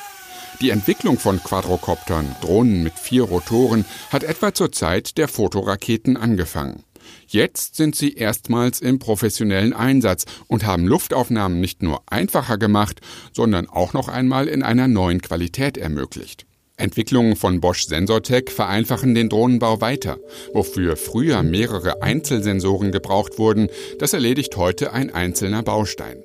[0.61, 6.83] Die Entwicklung von Quadrocoptern, Drohnen mit vier Rotoren, hat etwa zur Zeit der Fotoraketen angefangen.
[7.27, 13.01] Jetzt sind sie erstmals im professionellen Einsatz und haben Luftaufnahmen nicht nur einfacher gemacht,
[13.33, 16.47] sondern auch noch einmal in einer neuen Qualität ermöglicht.
[16.77, 20.19] Entwicklungen von Bosch Sensortech vereinfachen den Drohnenbau weiter.
[20.53, 26.23] Wofür früher mehrere Einzelsensoren gebraucht wurden, das erledigt heute ein einzelner Baustein.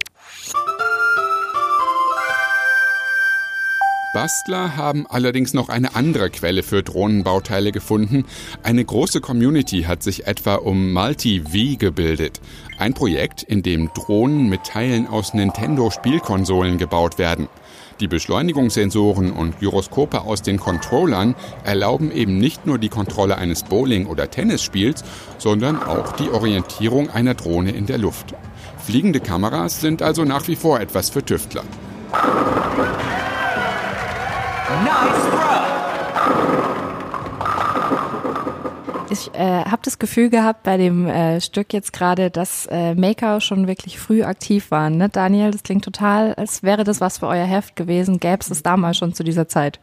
[4.13, 8.25] Bastler haben allerdings noch eine andere Quelle für Drohnenbauteile gefunden.
[8.61, 12.41] Eine große Community hat sich etwa um Multi-V gebildet.
[12.77, 17.47] Ein Projekt, in dem Drohnen mit Teilen aus Nintendo-Spielkonsolen gebaut werden.
[18.01, 24.07] Die Beschleunigungssensoren und Gyroskope aus den Controllern erlauben eben nicht nur die Kontrolle eines Bowling-
[24.07, 25.05] oder Tennisspiels,
[25.37, 28.33] sondern auch die Orientierung einer Drohne in der Luft.
[28.77, 31.63] Fliegende Kameras sind also nach wie vor etwas für Tüftler.
[34.83, 35.31] Nice
[39.11, 43.41] Ich äh, habe das Gefühl gehabt bei dem äh, Stück jetzt gerade, dass äh, Maker
[43.41, 44.95] schon wirklich früh aktiv waren.
[44.95, 45.09] Ne?
[45.09, 48.21] Daniel, das klingt total, als wäre das was für euer Heft gewesen.
[48.21, 49.81] Gäbe es es damals schon zu dieser Zeit?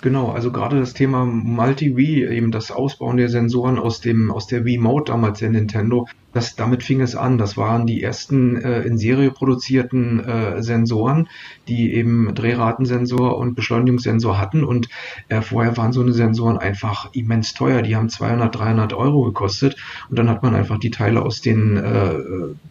[0.00, 4.64] Genau, also gerade das Thema Multi-V, eben das Ausbauen der Sensoren aus dem aus der
[4.64, 7.38] Wii-Mode damals der Nintendo, Das, damit fing es an.
[7.38, 11.28] Das waren die ersten äh, in Serie produzierten äh, Sensoren,
[11.68, 14.64] die eben Drehratensensor und Beschleunigungssensor hatten.
[14.64, 14.88] Und
[15.28, 17.82] äh, vorher waren so eine Sensoren einfach immens teuer.
[17.82, 19.76] Die haben 200, 300 Euro gekostet.
[20.08, 22.14] Und dann hat man einfach die Teile aus den, äh,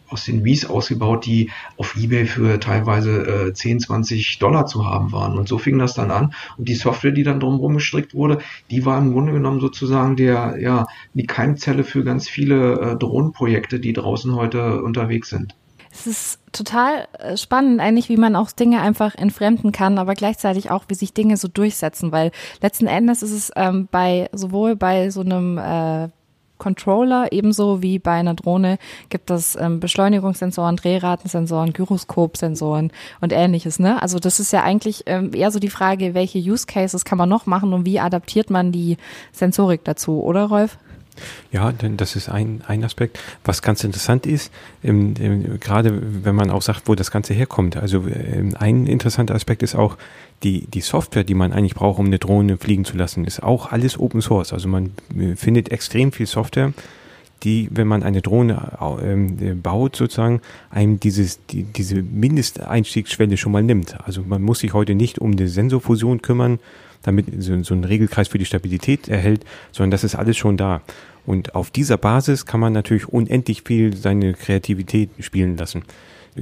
[0.08, 5.12] aus den Wies ausgebaut, die auf Ebay für teilweise äh, 10, 20 Dollar zu haben
[5.12, 5.38] waren.
[5.38, 6.34] Und so fing das dann an.
[6.58, 8.38] Und die Software, die dann drumherum gestrickt wurde,
[8.70, 13.51] die war im Grunde genommen sozusagen der, ja, die Keimzelle für ganz viele äh, Drohnenprojekte
[13.52, 15.54] Projekte, die draußen heute unterwegs sind.
[15.92, 20.70] Es ist total äh, spannend eigentlich, wie man auch Dinge einfach entfremden kann, aber gleichzeitig
[20.70, 22.30] auch, wie sich Dinge so durchsetzen, weil
[22.62, 26.08] letzten Endes ist es ähm, bei sowohl bei so einem äh,
[26.56, 28.78] Controller ebenso wie bei einer Drohne
[29.10, 33.78] gibt es ähm, Beschleunigungssensoren, Drehratensensoren, Gyroskopsensoren und ähnliches.
[33.78, 34.00] Ne?
[34.00, 37.28] Also das ist ja eigentlich ähm, eher so die Frage, welche Use Cases kann man
[37.28, 38.96] noch machen und wie adaptiert man die
[39.32, 40.78] Sensorik dazu, oder Rolf?
[41.50, 43.18] Ja, denn das ist ein, ein Aspekt.
[43.44, 44.50] Was ganz interessant ist,
[44.82, 47.76] ähm, ähm, gerade wenn man auch sagt, wo das Ganze herkommt.
[47.76, 49.96] Also ähm, ein interessanter Aspekt ist auch,
[50.42, 53.70] die, die Software, die man eigentlich braucht, um eine Drohne fliegen zu lassen, ist auch
[53.70, 54.52] alles Open Source.
[54.52, 56.72] Also man äh, findet extrem viel Software,
[57.42, 63.62] die, wenn man eine Drohne äh, baut, sozusagen, einem dieses, die, diese Mindesteinstiegsschwelle schon mal
[63.62, 63.96] nimmt.
[64.04, 66.58] Also man muss sich heute nicht um die Sensorfusion kümmern,
[67.02, 70.82] damit so, so ein Regelkreis für die Stabilität erhält, sondern das ist alles schon da.
[71.24, 75.84] Und auf dieser Basis kann man natürlich unendlich viel seine Kreativität spielen lassen.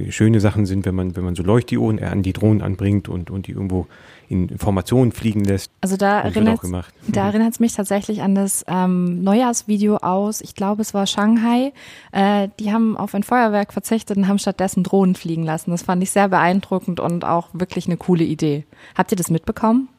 [0.09, 3.47] Schöne Sachen sind, wenn man, wenn man so Leuchtdioden an die Drohnen anbringt und, und
[3.47, 3.87] die irgendwo
[4.29, 5.69] in Formationen fliegen lässt.
[5.81, 6.61] Also da erinnert
[7.09, 11.73] da erinnert es mich tatsächlich an das ähm, Neujahrsvideo aus, ich glaube es war Shanghai.
[12.13, 15.71] Äh, die haben auf ein Feuerwerk verzichtet und haben stattdessen Drohnen fliegen lassen.
[15.71, 18.63] Das fand ich sehr beeindruckend und auch wirklich eine coole Idee.
[18.95, 19.89] Habt ihr das mitbekommen?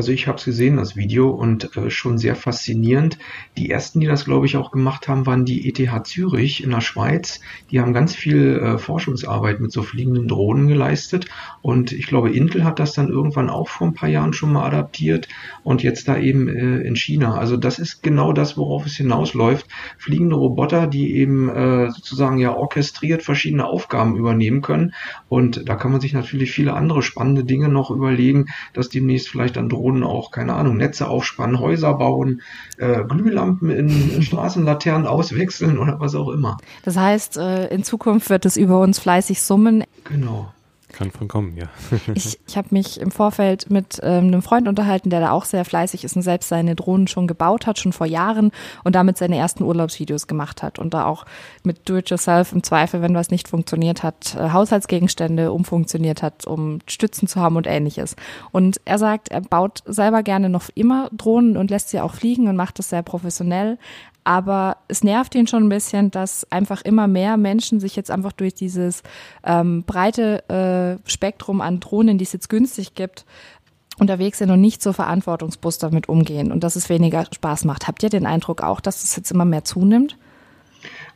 [0.00, 3.18] Also ich habe es gesehen, das Video, und äh, schon sehr faszinierend.
[3.58, 6.80] Die ersten, die das, glaube ich, auch gemacht haben, waren die ETH Zürich in der
[6.80, 7.42] Schweiz.
[7.70, 11.26] Die haben ganz viel äh, Forschungsarbeit mit so fliegenden Drohnen geleistet.
[11.60, 14.64] Und ich glaube, Intel hat das dann irgendwann auch vor ein paar Jahren schon mal
[14.64, 15.28] adaptiert
[15.64, 17.34] und jetzt da eben äh, in China.
[17.34, 19.66] Also das ist genau das, worauf es hinausläuft.
[19.98, 24.94] Fliegende Roboter, die eben äh, sozusagen ja orchestriert verschiedene Aufgaben übernehmen können.
[25.28, 29.56] Und da kann man sich natürlich viele andere spannende Dinge noch überlegen, dass demnächst vielleicht
[29.56, 32.42] dann Drohnen Drohnen auch, keine Ahnung, Netze aufspannen, Häuser bauen,
[32.78, 36.58] äh, Glühlampen in Straßenlaternen auswechseln oder was auch immer.
[36.84, 39.84] Das heißt, äh, in Zukunft wird es über uns fleißig summen.
[40.04, 40.52] Genau.
[40.92, 41.66] Kann von kommen, ja.
[42.14, 45.64] ich ich habe mich im Vorfeld mit ähm, einem Freund unterhalten, der da auch sehr
[45.64, 48.50] fleißig ist und selbst seine Drohnen schon gebaut hat, schon vor Jahren
[48.84, 51.26] und damit seine ersten Urlaubsvideos gemacht hat und da auch
[51.62, 57.28] mit Do-it-yourself im Zweifel, wenn was nicht funktioniert hat, äh, Haushaltsgegenstände umfunktioniert hat, um Stützen
[57.28, 58.16] zu haben und ähnliches.
[58.50, 62.48] Und er sagt, er baut selber gerne noch immer Drohnen und lässt sie auch fliegen
[62.48, 63.78] und macht das sehr professionell,
[64.30, 68.30] aber es nervt ihn schon ein bisschen, dass einfach immer mehr Menschen sich jetzt einfach
[68.30, 69.02] durch dieses
[69.42, 73.24] ähm, breite äh, Spektrum an Drohnen, die es jetzt günstig gibt,
[73.98, 77.88] unterwegs sind und nicht so verantwortungsbewusst damit umgehen und dass es weniger Spaß macht.
[77.88, 80.16] Habt ihr den Eindruck auch, dass es jetzt immer mehr zunimmt?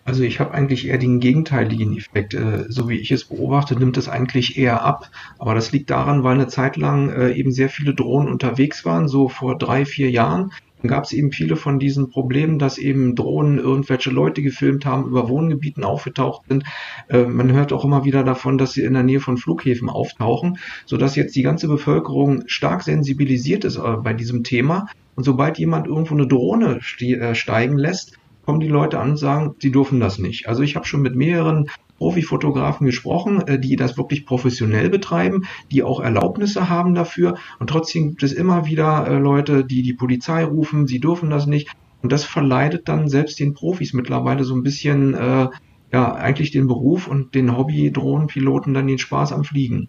[0.05, 2.35] Also ich habe eigentlich eher den gegenteiligen Effekt.
[2.35, 5.09] Äh, so wie ich es beobachte, nimmt es eigentlich eher ab.
[5.38, 9.07] Aber das liegt daran, weil eine Zeit lang äh, eben sehr viele Drohnen unterwegs waren,
[9.07, 10.50] so vor drei, vier Jahren
[10.88, 15.29] gab es eben viele von diesen Problemen, dass eben Drohnen irgendwelche Leute gefilmt haben, über
[15.29, 16.64] Wohngebieten aufgetaucht sind.
[17.09, 20.59] Äh, man hört auch immer wieder davon, dass sie in der Nähe von Flughäfen auftauchen,
[20.87, 24.87] sodass jetzt die ganze Bevölkerung stark sensibilisiert ist äh, bei diesem Thema.
[25.14, 29.55] Und sobald jemand irgendwo eine Drohne äh, steigen lässt, kommen die Leute an und sagen,
[29.59, 30.49] sie dürfen das nicht.
[30.49, 31.70] Also ich habe schon mit mehreren
[32.05, 37.38] Profifotografen gesprochen, äh, die das wirklich professionell betreiben, die auch Erlaubnisse haben dafür.
[37.59, 41.47] Und trotzdem gibt es immer wieder äh, Leute, die die Polizei rufen, sie dürfen das
[41.47, 41.71] nicht.
[42.03, 45.49] Und das verleidet dann selbst den Profis mittlerweile so ein bisschen äh,
[45.95, 49.89] ja, eigentlich den Beruf und den Hobby-Drohnenpiloten dann den Spaß am Fliegen.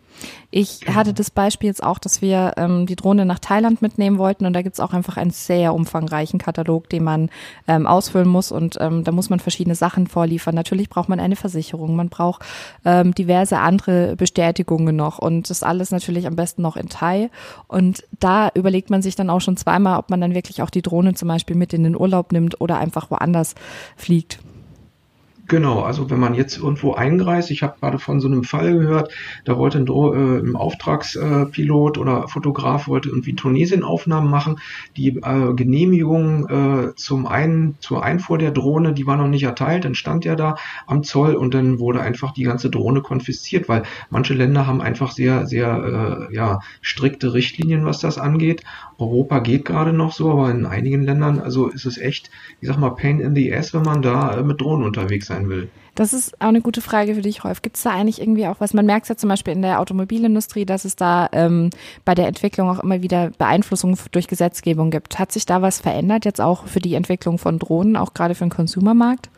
[0.52, 0.94] Ich genau.
[0.94, 4.54] hatte das Beispiel jetzt auch, dass wir ähm, die Drohne nach Thailand mitnehmen wollten und
[4.54, 7.32] da gibt's auch einfach einen sehr umfangreichen Katalog, den man
[7.68, 10.54] ähm, ausfüllen muss und ähm, da muss man verschiedene Sachen vorliefern.
[10.54, 12.46] Natürlich braucht man eine Versicherung, man braucht
[12.86, 17.32] ähm, diverse andere Bestätigungen noch und das alles natürlich am besten noch in Thai
[17.68, 20.84] und da überlegt man sich dann auch schon zweimal, ob man dann wirklich auch die
[20.84, 23.56] Drohne zum Beispiel mit in den Urlaub nimmt oder einfach woanders
[23.96, 24.38] fliegt.
[25.48, 29.14] Genau, also wenn man jetzt irgendwo einreist, ich habe gerade von so einem Fall gehört,
[29.44, 34.60] da wollte ein, äh, ein Auftragspilot oder Fotograf wollte irgendwie Tunesien-Aufnahmen machen.
[34.98, 39.86] Die äh, Genehmigung äh, zum einen zur Einfuhr der Drohne, die war noch nicht erteilt,
[39.86, 40.56] dann stand er da
[40.88, 45.12] am Zoll und dann wurde einfach die ganze Drohne konfisziert, weil manche Länder haben einfach
[45.12, 48.64] sehr, sehr äh, ja, strikte Richtlinien, was das angeht.
[48.98, 52.30] Europa geht gerade noch so, aber in einigen Ländern, also ist es echt,
[52.62, 55.50] ich sag mal, Pain in the Ass, wenn man da äh, mit Drohnen unterwegs sein
[55.50, 55.70] will.
[55.96, 57.62] Das ist auch eine gute Frage für dich, Rolf.
[57.62, 58.74] Gibt es da eigentlich irgendwie auch was?
[58.74, 61.70] Man merkt ja zum Beispiel in der Automobilindustrie, dass es da ähm,
[62.04, 65.20] bei der Entwicklung auch immer wieder Beeinflussung durch Gesetzgebung gibt.
[65.20, 68.44] Hat sich da was verändert jetzt auch für die Entwicklung von Drohnen, auch gerade für
[68.44, 69.30] den Konsumermarkt?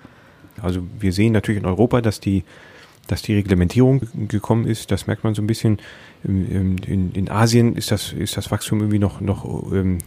[0.61, 2.43] Also wir sehen natürlich in Europa, dass die
[3.07, 4.91] dass die Reglementierung gekommen ist.
[4.91, 5.79] Das merkt man so ein bisschen.
[6.27, 9.99] In, in, Asien ist das, ist das Wachstum irgendwie noch, noch ähm,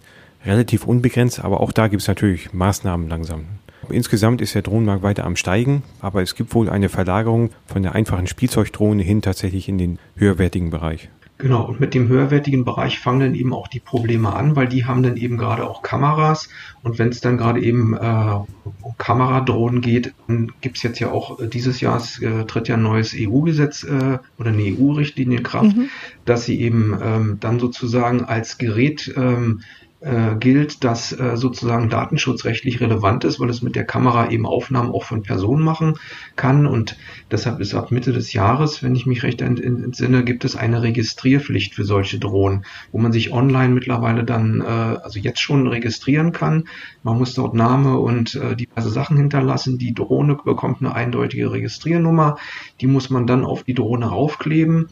[0.44, 3.46] relativ unbegrenzt, aber auch da gibt es natürlich Maßnahmen langsam.
[3.88, 7.94] Insgesamt ist der Drohnenmarkt weiter am Steigen, aber es gibt wohl eine Verlagerung von der
[7.94, 11.08] einfachen Spielzeugdrohne hin tatsächlich in den höherwertigen Bereich.
[11.40, 14.84] Genau, und mit dem höherwertigen Bereich fangen dann eben auch die Probleme an, weil die
[14.84, 16.50] haben dann eben gerade auch Kameras.
[16.82, 18.38] Und wenn es dann gerade eben äh,
[18.82, 22.76] um Kameradrohnen geht, dann gibt es jetzt ja auch äh, dieses Jahr äh, tritt ja
[22.76, 25.88] ein neues EU-Gesetz äh, oder eine EU-Richtlinie in Kraft, mhm.
[26.26, 29.62] dass sie eben ähm, dann sozusagen als Gerät ähm,
[30.00, 34.90] äh, gilt, dass äh, sozusagen datenschutzrechtlich relevant ist, weil es mit der Kamera eben Aufnahmen
[34.90, 35.98] auch von Personen machen
[36.36, 36.66] kann.
[36.66, 36.96] Und
[37.30, 41.74] deshalb ist ab Mitte des Jahres, wenn ich mich recht entsinne, gibt es eine Registrierpflicht
[41.74, 46.64] für solche Drohnen, wo man sich online mittlerweile dann, äh, also jetzt schon registrieren kann.
[47.02, 49.78] Man muss dort Name und äh, diverse Sachen hinterlassen.
[49.78, 52.36] Die Drohne bekommt eine eindeutige Registriernummer.
[52.80, 54.88] Die muss man dann auf die Drohne raufkleben.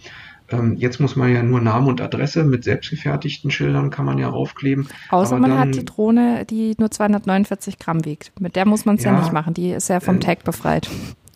[0.50, 4.30] Ähm, jetzt muss man ja nur Name und Adresse mit selbstgefertigten Schildern kann man ja
[4.30, 4.88] aufkleben.
[5.10, 8.32] Außer Aber man dann, hat die Drohne, die nur 249 Gramm wiegt.
[8.40, 9.54] Mit der muss man es ja, ja, nicht machen.
[9.54, 10.88] Die ist ja vom äh, Tag befreit.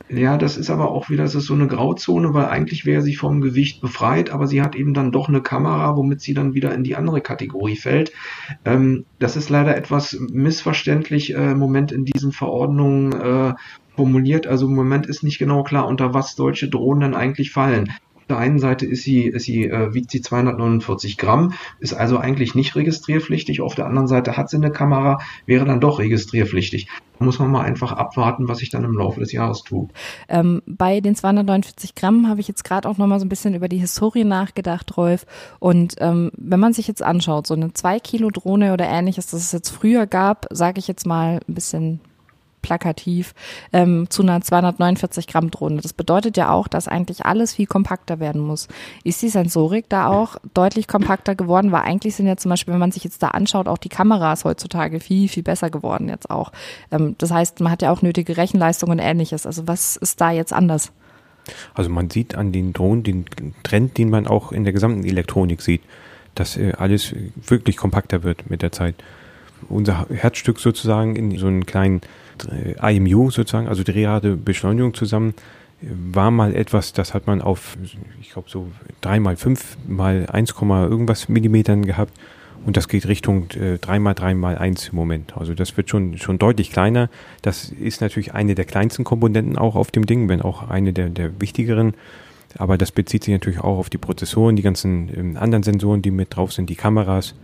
[0.09, 3.15] Ja, das ist aber auch wieder, das ist so eine Grauzone, weil eigentlich wäre sie
[3.15, 6.75] vom Gewicht befreit, aber sie hat eben dann doch eine Kamera, womit sie dann wieder
[6.75, 8.13] in die andere Kategorie fällt.
[8.67, 13.55] Ähm, das ist leider etwas missverständlich äh, im Moment in diesen Verordnungen äh,
[13.97, 14.47] formuliert.
[14.47, 17.91] Also im Moment ist nicht genau klar, unter was solche Drohnen dann eigentlich fallen
[18.33, 22.55] der einen Seite ist sie, ist sie, äh, wiegt sie 249 Gramm, ist also eigentlich
[22.55, 23.61] nicht registrierpflichtig.
[23.61, 26.89] Auf der anderen Seite hat sie eine Kamera, wäre dann doch registrierpflichtig.
[27.19, 29.91] Da muss man mal einfach abwarten, was sich dann im Laufe des Jahres tut.
[30.29, 33.55] Ähm, bei den 249 Gramm habe ich jetzt gerade auch noch mal so ein bisschen
[33.55, 35.27] über die Historie nachgedacht, Rolf.
[35.59, 39.43] Und ähm, wenn man sich jetzt anschaut, so eine 2 Kilo Drohne oder ähnliches, das
[39.43, 42.01] es jetzt früher gab, sage ich jetzt mal ein bisschen
[42.63, 43.35] plakativ
[43.73, 45.81] ähm, zu einer 249 Gramm Drohne.
[45.81, 48.69] Das bedeutet ja auch, dass eigentlich alles viel kompakter werden muss.
[49.05, 51.73] Ist die Sensorik da auch deutlich kompakter geworden?
[51.73, 54.45] Weil eigentlich sind ja zum Beispiel, wenn man sich jetzt da anschaut, auch die Kameras
[54.45, 56.53] heutzutage viel, viel besser geworden jetzt auch.
[56.91, 59.47] Ähm, das heißt, man hat ja auch nötige Rechenleistung und ähnliches.
[59.47, 60.93] Also was ist da jetzt anders?
[61.75, 63.25] Also man sieht an den Drohnen den
[63.63, 65.83] Trend, den man auch in der gesamten Elektronik sieht,
[66.35, 67.15] dass äh, alles
[67.47, 68.95] wirklich kompakter wird mit der Zeit.
[69.69, 72.01] Unser Herzstück sozusagen in so einen kleinen
[72.47, 75.35] IMU sozusagen, also Drehrate Beschleunigung zusammen,
[75.81, 77.77] war mal etwas, das hat man auf,
[78.21, 78.69] ich glaube so
[79.01, 82.13] drei mal fünf mal 1, irgendwas Millimetern gehabt
[82.65, 85.37] und das geht Richtung äh, 3 mal 3 mal 1 im Moment.
[85.37, 87.11] Also das wird schon, schon deutlich kleiner.
[87.43, 91.09] Das ist natürlich eine der kleinsten Komponenten auch auf dem Ding, wenn auch eine der,
[91.09, 91.95] der wichtigeren.
[92.59, 96.11] Aber das bezieht sich natürlich auch auf die Prozessoren, die ganzen ähm, anderen Sensoren, die
[96.11, 97.35] mit drauf sind, die Kameras.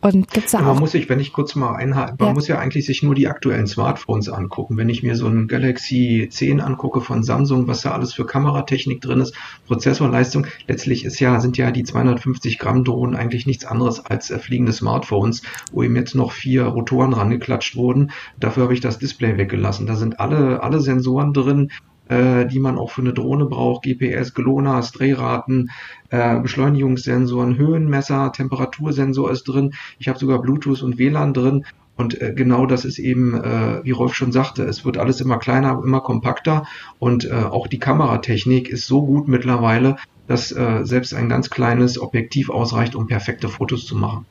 [0.00, 0.80] Und gibt's da man auch?
[0.80, 2.34] muss sich, wenn ich kurz mal einhaken, man ja.
[2.34, 4.76] muss ja eigentlich sich nur die aktuellen Smartphones angucken.
[4.76, 9.00] Wenn ich mir so ein Galaxy 10 angucke von Samsung, was da alles für Kameratechnik
[9.00, 9.34] drin ist,
[9.66, 14.38] Prozessorleistung, letztlich ist ja, sind ja die 250 Gramm Drohnen eigentlich nichts anderes als äh,
[14.38, 18.10] fliegende Smartphones, wo eben jetzt noch vier Rotoren rangeklatscht wurden.
[18.38, 19.86] Dafür habe ich das Display weggelassen.
[19.86, 21.70] Da sind alle, alle Sensoren drin,
[22.10, 25.70] äh, die man auch für eine Drohne braucht, GPS, GLONASS, Drehraten,
[26.10, 29.74] äh, Beschleunigungssensoren, Höhenmesser, Temperatursensor ist drin.
[29.98, 31.64] Ich habe sogar Bluetooth und WLAN drin.
[31.96, 35.38] Und äh, genau das ist eben, äh, wie Rolf schon sagte, es wird alles immer
[35.38, 36.66] kleiner, immer kompakter
[36.98, 39.96] und äh, auch die Kameratechnik ist so gut mittlerweile,
[40.26, 44.26] dass selbst ein ganz kleines Objektiv ausreicht, um perfekte Fotos zu machen.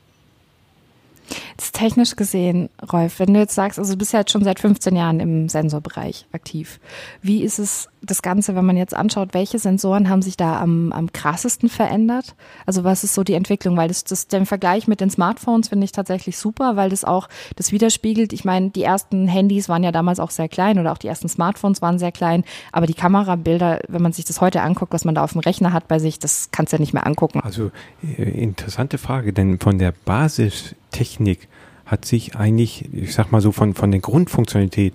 [1.59, 4.61] Jetzt technisch gesehen, Rolf, wenn du jetzt sagst, also du bist ja jetzt schon seit
[4.61, 6.79] 15 Jahren im Sensorbereich aktiv.
[7.21, 10.93] Wie ist es das Ganze, wenn man jetzt anschaut, welche Sensoren haben sich da am,
[10.93, 12.33] am krassesten verändert?
[12.65, 13.75] Also was ist so die Entwicklung?
[13.75, 17.27] Weil das, das den Vergleich mit den Smartphones finde ich tatsächlich super, weil das auch
[17.57, 18.31] das widerspiegelt.
[18.31, 21.27] Ich meine, die ersten Handys waren ja damals auch sehr klein oder auch die ersten
[21.27, 25.13] Smartphones waren sehr klein, aber die Kamerabilder, wenn man sich das heute anguckt, was man
[25.13, 27.41] da auf dem Rechner hat bei sich, das kannst du ja nicht mehr angucken.
[27.41, 31.48] Also äh, interessante Frage, denn von der Basistechnik
[31.89, 34.93] hat sich eigentlich, ich sag mal so von, von der Grundfunktionalität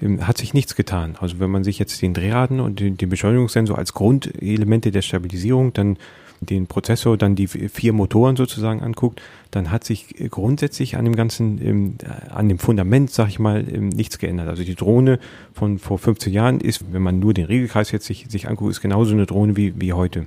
[0.00, 1.16] ähm, hat sich nichts getan.
[1.18, 5.72] Also wenn man sich jetzt den Drehraden und den, den Beschleunigungssensor als Grundelemente der Stabilisierung,
[5.72, 5.96] dann
[6.40, 11.64] den Prozessor, dann die vier Motoren sozusagen anguckt, dann hat sich grundsätzlich an dem ganzen,
[11.64, 11.94] ähm,
[12.28, 14.48] an dem Fundament, sag ich mal, ähm, nichts geändert.
[14.48, 15.18] Also die Drohne
[15.54, 18.82] von vor 15 Jahren ist, wenn man nur den Regelkreis jetzt sich, sich anguckt, ist
[18.82, 20.26] genauso eine Drohne wie, wie heute.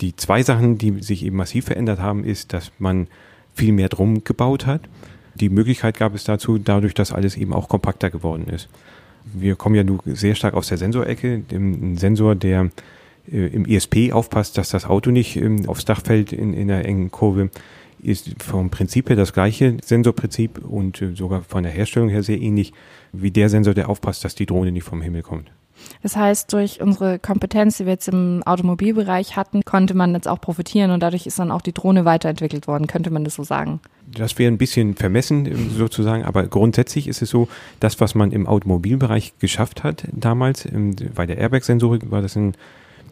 [0.00, 3.06] Die zwei Sachen, die sich eben massiv verändert haben, ist, dass man
[3.54, 4.80] viel mehr drum gebaut hat.
[5.34, 8.68] Die Möglichkeit gab es dazu, dadurch, dass alles eben auch kompakter geworden ist.
[9.24, 11.42] Wir kommen ja nur sehr stark aus der Sensorecke.
[11.50, 12.70] Ein Sensor, der
[13.30, 16.84] äh, im ESP aufpasst, dass das Auto nicht ähm, aufs Dach fällt in, in einer
[16.84, 17.50] engen Kurve,
[18.02, 22.40] ist vom Prinzip her das gleiche Sensorprinzip und äh, sogar von der Herstellung her sehr
[22.40, 22.72] ähnlich
[23.12, 25.50] wie der Sensor, der aufpasst, dass die Drohne nicht vom Himmel kommt.
[26.02, 30.40] Das heißt, durch unsere Kompetenz, die wir jetzt im Automobilbereich hatten, konnte man jetzt auch
[30.40, 33.80] profitieren und dadurch ist dann auch die Drohne weiterentwickelt worden, könnte man das so sagen?
[34.06, 37.48] Das wäre ein bisschen vermessen ähm, sozusagen, aber grundsätzlich ist es so,
[37.80, 42.54] das, was man im Automobilbereich geschafft hat damals, ähm, bei der Airbag-Sensorik war das ein,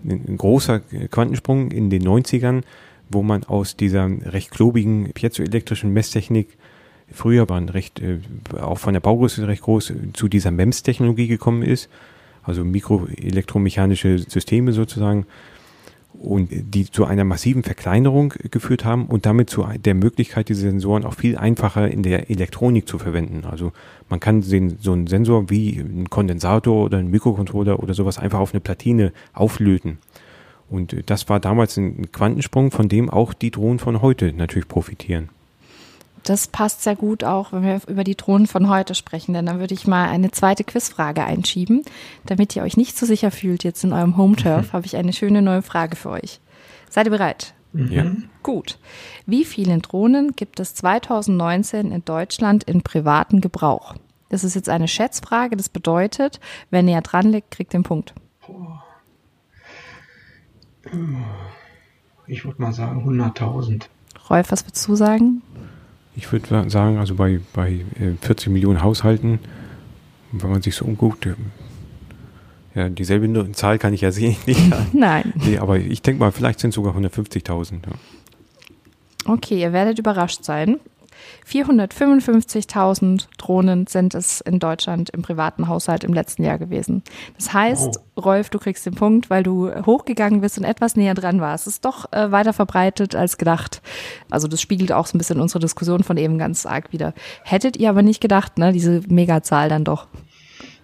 [0.05, 0.81] ein großer
[1.11, 2.63] Quantensprung in den 90ern,
[3.11, 6.57] wo man aus dieser recht klobigen piezoelektrischen Messtechnik
[7.11, 8.19] früher waren recht, äh,
[8.61, 11.89] auch von der Baugröße recht groß, zu dieser MEMS-Technologie gekommen ist
[12.43, 15.27] also mikroelektromechanische Systeme sozusagen,
[16.15, 21.05] und die zu einer massiven Verkleinerung geführt haben und damit zu der Möglichkeit, diese Sensoren
[21.05, 23.45] auch viel einfacher in der Elektronik zu verwenden.
[23.45, 23.73] Also
[24.09, 28.41] man kann den, so einen Sensor wie ein Kondensator oder ein Mikrocontroller oder sowas einfach
[28.41, 29.99] auf eine Platine auflöten.
[30.69, 35.31] Und das war damals ein Quantensprung, von dem auch die Drohnen von heute natürlich profitieren
[36.25, 39.61] das passt sehr gut auch, wenn wir über die Drohnen von heute sprechen, denn dann
[39.61, 41.83] würde ich mal eine zweite Quizfrage einschieben.
[42.27, 44.73] Damit ihr euch nicht so sicher fühlt jetzt in eurem Home-Turf, mhm.
[44.73, 46.41] habe ich eine schöne neue Frage für euch.
[46.91, 47.55] Seid ihr bereit?
[47.75, 48.05] Ja.
[48.43, 48.79] Gut.
[49.27, 53.95] Wie viele Drohnen gibt es 2019 in Deutschland in privaten Gebrauch?
[54.29, 55.57] Das ist jetzt eine Schätzfrage.
[55.57, 58.15] Das bedeutet, wer näher dran liegt, kriegt den Punkt.
[62.27, 63.87] Ich würde mal sagen 100.000.
[64.29, 65.43] Rolf, was würdest du sagen?
[66.15, 67.81] Ich würde sagen, also bei, bei
[68.21, 69.39] 40 äh, Millionen Haushalten,
[70.33, 71.35] wenn man sich so umguckt, äh,
[72.75, 74.37] ja, dieselbe Zahl kann ich ja sehen.
[74.93, 75.33] Nein.
[75.37, 77.81] Nee, aber ich denke mal, vielleicht sind es sogar 150.000.
[77.87, 79.33] Ja.
[79.33, 80.79] Okay, ihr werdet überrascht sein.
[81.49, 87.03] 455.000 Drohnen sind es in Deutschland im privaten Haushalt im letzten Jahr gewesen.
[87.37, 88.21] Das heißt, oh.
[88.21, 91.67] Rolf, du kriegst den Punkt, weil du hochgegangen bist und etwas näher dran warst.
[91.67, 93.83] Es ist doch äh, weiter verbreitet als gedacht.
[94.31, 97.15] Also das spiegelt auch so ein bisschen unsere Diskussion von eben ganz arg wieder.
[97.45, 100.09] Hättet ihr aber nicht gedacht, ne, diese Megazahl dann doch.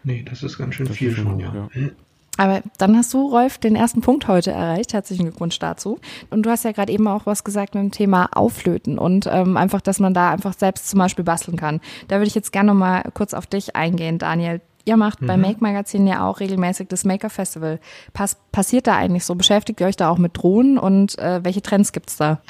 [0.04, 1.68] Nee, das ist ganz schön das viel schon, ja.
[1.74, 1.90] ja.
[2.38, 4.94] Aber dann hast du, Rolf, den ersten Punkt heute erreicht.
[4.94, 5.98] Herzlichen Glückwunsch dazu.
[6.30, 9.56] Und du hast ja gerade eben auch was gesagt mit dem Thema Auflöten und ähm,
[9.56, 11.80] einfach, dass man da einfach selbst zum Beispiel basteln kann.
[12.06, 14.60] Da würde ich jetzt gerne noch mal kurz auf dich eingehen, Daniel.
[14.84, 15.26] Ihr macht mhm.
[15.26, 17.80] beim Make Magazin ja auch regelmäßig das Maker Festival.
[18.12, 19.34] Pass passiert da eigentlich so?
[19.34, 22.40] Beschäftigt ihr euch da auch mit Drohnen und äh, welche Trends gibt's da?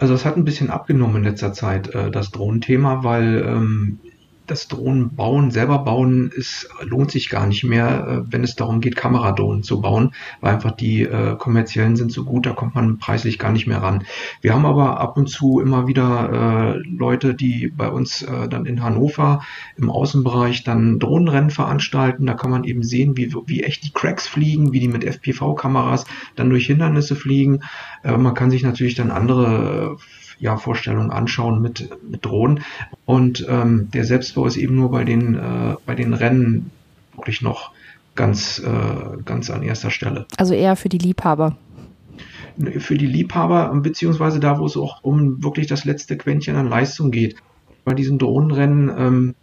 [0.00, 4.00] Also es hat ein bisschen abgenommen in letzter Zeit, äh, das Drohnenthema, weil ähm,
[4.50, 8.80] das Drohnen bauen, selber bauen, ist, lohnt sich gar nicht mehr, äh, wenn es darum
[8.80, 12.98] geht, Kameradrohnen zu bauen, weil einfach die äh, kommerziellen sind so gut, da kommt man
[12.98, 14.04] preislich gar nicht mehr ran.
[14.40, 18.66] Wir haben aber ab und zu immer wieder äh, Leute, die bei uns äh, dann
[18.66, 19.42] in Hannover
[19.76, 22.26] im Außenbereich dann Drohnenrennen veranstalten.
[22.26, 26.06] Da kann man eben sehen, wie, wie echt die Cracks fliegen, wie die mit FPV-Kameras
[26.36, 27.60] dann durch Hindernisse fliegen.
[28.02, 29.96] Äh, man kann sich natürlich dann andere
[30.40, 32.64] ja, Vorstellungen anschauen mit, mit Drohnen.
[33.04, 36.70] Und ähm, der Selbstbau ist eben nur bei den, äh, bei den Rennen
[37.14, 37.72] wirklich noch
[38.14, 40.26] ganz, äh, ganz an erster Stelle.
[40.36, 41.56] Also eher für die Liebhaber
[42.78, 47.10] für die Liebhaber, beziehungsweise da, wo es auch um wirklich das letzte Quäntchen an Leistung
[47.10, 47.36] geht.
[47.84, 49.34] Bei diesen Drohnenrennen ähm,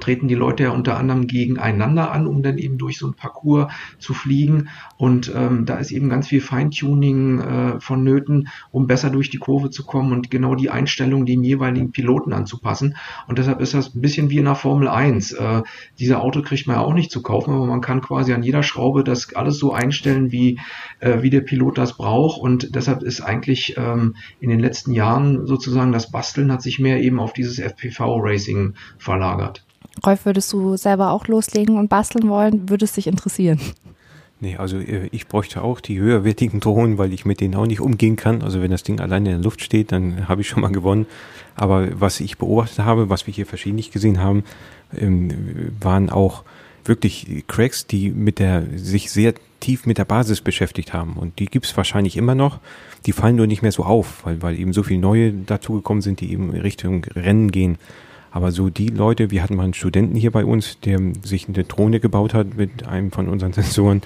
[0.00, 3.72] treten die Leute ja unter anderem gegeneinander an, um dann eben durch so ein Parcours
[3.98, 4.68] zu fliegen.
[4.96, 9.70] Und ähm, da ist eben ganz viel Feintuning äh, vonnöten, um besser durch die Kurve
[9.70, 12.96] zu kommen und genau die Einstellung dem jeweiligen Piloten anzupassen.
[13.28, 15.32] Und deshalb ist das ein bisschen wie in der Formel 1.
[15.32, 15.62] Äh,
[15.98, 18.62] diese Auto kriegt man ja auch nicht zu kaufen, aber man kann quasi an jeder
[18.62, 20.60] Schraube das alles so einstellen, wie,
[21.00, 22.40] äh, wie der Pilot das braucht.
[22.40, 27.00] Und deshalb ist eigentlich ähm, in den letzten Jahren sozusagen das Basteln hat sich mehr
[27.00, 29.64] eben auf dieses FPV-Racing verlagert.
[30.04, 32.68] Rolf, würdest du selber auch loslegen und basteln wollen?
[32.68, 33.60] Würde es dich interessieren?
[34.40, 37.80] Nee, also äh, ich bräuchte auch die höherwertigen Drohnen, weil ich mit denen auch nicht
[37.80, 38.42] umgehen kann.
[38.42, 41.06] Also wenn das Ding alleine in der Luft steht, dann habe ich schon mal gewonnen.
[41.56, 44.44] Aber was ich beobachtet habe, was wir hier verschiedentlich gesehen haben,
[44.96, 46.44] ähm, waren auch
[46.84, 51.14] wirklich Cracks, die mit der, sich sehr tief mit der Basis beschäftigt haben.
[51.14, 52.60] Und die gibt es wahrscheinlich immer noch.
[53.06, 56.20] Die fallen nur nicht mehr so auf, weil, weil eben so viele neue dazugekommen sind,
[56.20, 57.78] die eben Richtung Rennen gehen.
[58.34, 61.62] Aber so die Leute, wir hatten mal einen Studenten hier bei uns, der sich eine
[61.62, 64.02] Drohne gebaut hat mit einem von unseren Sensoren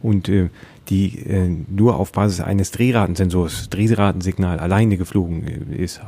[0.00, 0.48] und äh,
[0.88, 6.00] die äh, nur auf Basis eines Drehratensensors, Drehratensignal alleine geflogen äh, ist.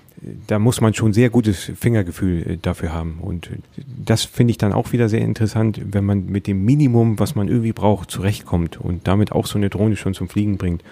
[0.46, 3.18] Da muss man schon sehr gutes Fingergefühl äh, dafür haben.
[3.20, 3.58] Und äh,
[4.02, 7.48] das finde ich dann auch wieder sehr interessant, wenn man mit dem Minimum, was man
[7.48, 10.82] irgendwie braucht, zurechtkommt und damit auch so eine Drohne schon zum Fliegen bringt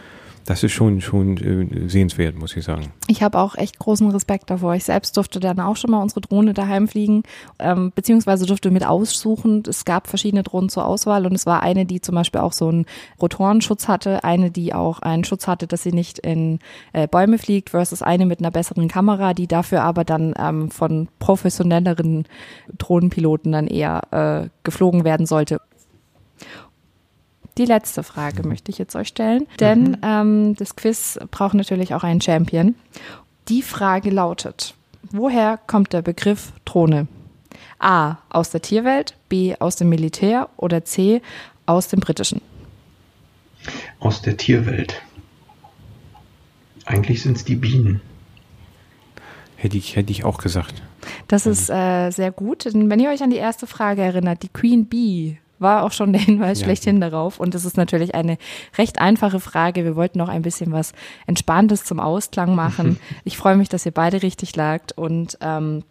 [0.47, 2.92] das ist schon, schon äh, sehenswert, muss ich sagen.
[3.09, 4.74] Ich habe auch echt großen Respekt davor.
[4.74, 7.24] Ich selbst durfte dann auch schon mal unsere Drohne daheim fliegen,
[7.59, 9.64] ähm, beziehungsweise durfte mit aussuchen.
[9.68, 12.68] Es gab verschiedene Drohnen zur Auswahl und es war eine, die zum Beispiel auch so
[12.68, 12.86] einen
[13.20, 16.61] Rotorenschutz hatte, eine, die auch einen Schutz hatte, dass sie nicht in
[16.92, 21.09] äh, Bäume fliegt, versus eine mit einer besseren Kamera, die dafür aber dann ähm, von
[21.18, 22.24] professionelleren
[22.78, 24.03] Drohnenpiloten dann eher
[24.44, 25.61] äh, geflogen werden sollte.
[27.59, 28.50] Die letzte Frage mhm.
[28.50, 29.98] möchte ich jetzt euch stellen, denn mhm.
[30.02, 32.74] ähm, das Quiz braucht natürlich auch einen Champion.
[33.48, 34.74] Die Frage lautet,
[35.11, 37.07] woher kommt der Begriff Drohne?
[37.78, 38.16] A.
[38.28, 39.54] Aus der Tierwelt, B.
[39.59, 41.22] Aus dem Militär oder C.
[41.64, 42.40] Aus dem Britischen?
[44.00, 45.02] Aus der Tierwelt.
[46.84, 48.00] Eigentlich sind es die Bienen.
[49.57, 50.82] Hätte ich, hätte ich auch gesagt.
[51.28, 52.66] Das ist äh, sehr gut.
[52.66, 56.22] Wenn ihr euch an die erste Frage erinnert, die Queen Bee war auch schon der
[56.22, 56.64] Hinweis ja.
[56.64, 57.40] schlechthin darauf.
[57.40, 58.38] Und es ist natürlich eine
[58.78, 59.84] recht einfache Frage.
[59.84, 60.92] Wir wollten noch ein bisschen was
[61.26, 62.98] Entspanntes zum Ausklang machen.
[63.24, 64.92] ich freue mich, dass ihr beide richtig lagt.
[64.92, 65.82] Und ähm,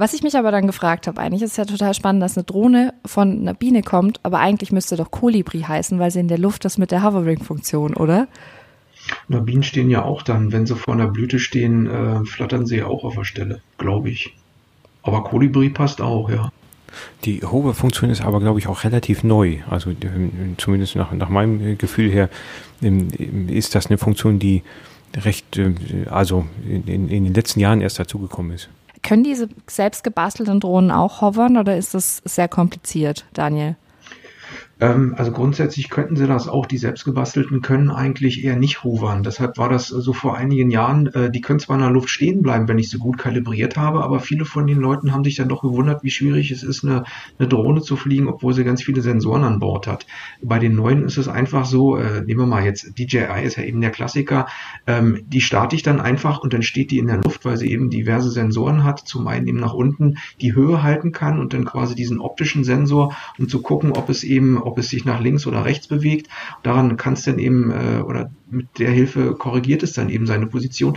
[0.00, 2.44] was ich mich aber dann gefragt habe, eigentlich ist es ja total spannend, dass eine
[2.44, 6.38] Drohne von einer Biene kommt, aber eigentlich müsste doch Kolibri heißen, weil sie in der
[6.38, 8.26] Luft das mit der Hovering-Funktion, oder?
[9.28, 12.78] Na, Bienen stehen ja auch dann, wenn sie vor einer Blüte stehen, äh, flattern sie
[12.78, 14.34] ja auch auf der Stelle, glaube ich.
[15.02, 16.50] Aber Kolibri passt auch, ja.
[17.24, 19.58] Die Hover-Funktion ist aber, glaube ich, auch relativ neu.
[19.68, 19.92] Also
[20.56, 22.28] zumindest nach, nach meinem Gefühl her
[23.48, 24.62] ist das eine Funktion, die
[25.16, 25.74] recht, äh,
[26.10, 28.68] also in, in den letzten Jahren erst dazugekommen ist.
[29.02, 33.76] Können diese selbst gebastelten Drohnen auch hovern oder ist das sehr kompliziert, Daniel?
[34.80, 39.22] Ähm, also grundsätzlich könnten sie das auch, die selbstgebastelten können eigentlich eher nicht hovern.
[39.22, 42.42] Deshalb war das so vor einigen Jahren, äh, die können zwar in der Luft stehen
[42.42, 45.48] bleiben, wenn ich sie gut kalibriert habe, aber viele von den Leuten haben sich dann
[45.48, 47.04] doch gewundert, wie schwierig es ist, eine,
[47.38, 50.06] eine Drohne zu fliegen, obwohl sie ganz viele Sensoren an Bord hat.
[50.42, 53.64] Bei den neuen ist es einfach so, äh, nehmen wir mal jetzt, DJI ist ja
[53.64, 54.46] eben der Klassiker,
[54.86, 57.70] ähm, die starte ich dann einfach und dann steht die in der Luft, weil sie
[57.70, 61.64] eben diverse Sensoren hat, zum einen eben nach unten die Höhe halten kann und dann
[61.64, 65.46] quasi diesen optischen Sensor, um zu gucken, ob es eben, ob es sich nach links
[65.46, 66.28] oder rechts bewegt.
[66.62, 70.46] Daran kann es dann eben, äh, oder mit der Hilfe korrigiert es dann eben seine
[70.46, 70.96] Position.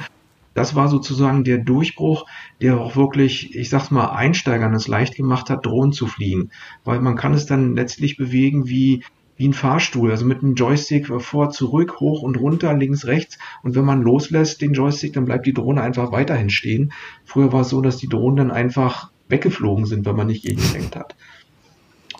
[0.54, 2.28] Das war sozusagen der Durchbruch,
[2.62, 6.52] der auch wirklich, ich sag's mal, Einsteigern es leicht gemacht hat, Drohnen zu fliegen.
[6.84, 9.04] Weil man kann es dann letztlich bewegen wie,
[9.36, 13.40] wie ein Fahrstuhl, also mit einem Joystick vor, zurück, hoch und runter, links, rechts.
[13.64, 16.94] Und wenn man loslässt den Joystick, dann bleibt die Drohne einfach weiterhin stehen.
[17.26, 20.96] Früher war es so, dass die Drohnen dann einfach weggeflogen sind, wenn man nicht gegengelenkt
[20.96, 21.16] hat.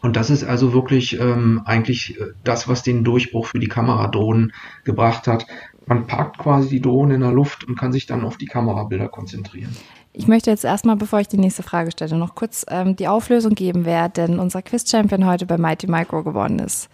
[0.04, 4.52] Und das ist also wirklich ähm, eigentlich äh, das, was den Durchbruch für die Kameradrohnen
[4.84, 5.48] gebracht hat.
[5.86, 9.08] Man parkt quasi die Drohne in der Luft und kann sich dann auf die Kamerabilder
[9.08, 9.76] konzentrieren.
[10.12, 13.56] Ich möchte jetzt erstmal, bevor ich die nächste Frage stelle, noch kurz ähm, die Auflösung
[13.56, 16.90] geben, wer denn unser Quiz-Champion heute bei Mighty Micro geworden ist.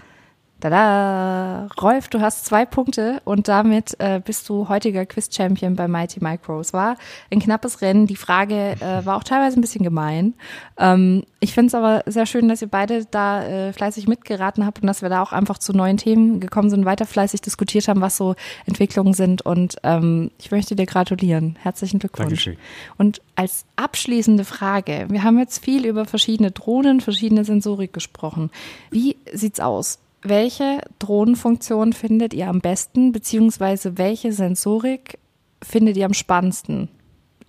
[0.59, 1.67] Tada!
[1.81, 6.59] Rolf, du hast zwei Punkte und damit äh, bist du heutiger Quiz-Champion bei Mighty Micro.
[6.59, 6.97] Es war
[7.31, 8.07] ein knappes Rennen.
[8.07, 10.33] Die Frage äh, war auch teilweise ein bisschen gemein.
[10.77, 14.81] Ähm, ich finde es aber sehr schön, dass ihr beide da äh, fleißig mitgeraten habt
[14.81, 18.01] und dass wir da auch einfach zu neuen Themen gekommen sind, weiter fleißig diskutiert haben,
[18.01, 18.35] was so
[18.65, 19.41] Entwicklungen sind.
[19.41, 21.57] Und ähm, ich möchte dir gratulieren.
[21.61, 22.27] Herzlichen Glückwunsch.
[22.29, 22.57] Dankeschön.
[22.97, 28.51] Und als abschließende Frage, wir haben jetzt viel über verschiedene Drohnen, verschiedene Sensorik gesprochen.
[28.91, 29.99] Wie sieht's aus?
[30.21, 35.17] Welche Drohnenfunktion findet ihr am besten, beziehungsweise welche Sensorik
[35.61, 36.89] findet ihr am spannendsten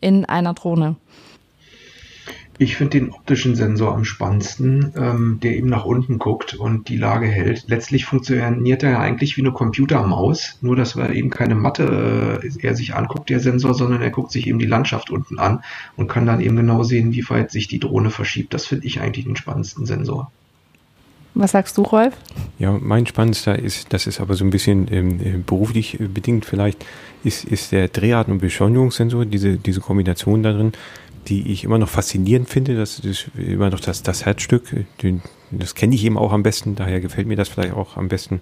[0.00, 0.96] in einer Drohne?
[2.62, 6.98] Ich finde den optischen Sensor am spannendsten, ähm, der eben nach unten guckt und die
[6.98, 7.64] Lage hält.
[7.68, 12.50] Letztlich funktioniert er ja eigentlich wie eine Computermaus, nur dass er eben keine Matte äh,
[12.60, 15.64] er sich anguckt, der Sensor, sondern er guckt sich eben die Landschaft unten an
[15.96, 18.52] und kann dann eben genau sehen, wie weit sich die Drohne verschiebt.
[18.52, 20.30] Das finde ich eigentlich den spannendsten Sensor.
[21.34, 22.14] Was sagst du, Rolf?
[22.58, 26.44] Ja, mein spannendster ist, das ist aber so ein bisschen ähm, äh, beruflich äh, bedingt
[26.44, 26.84] vielleicht,
[27.22, 30.72] ist, ist der Dreharten- und Beschleunigungssensor, diese, diese Kombination darin,
[31.28, 32.76] die ich immer noch faszinierend finde.
[32.76, 34.86] Das ist immer noch das, das Herzstück.
[35.02, 38.08] Den, das kenne ich eben auch am besten, daher gefällt mir das vielleicht auch am
[38.08, 38.40] besten.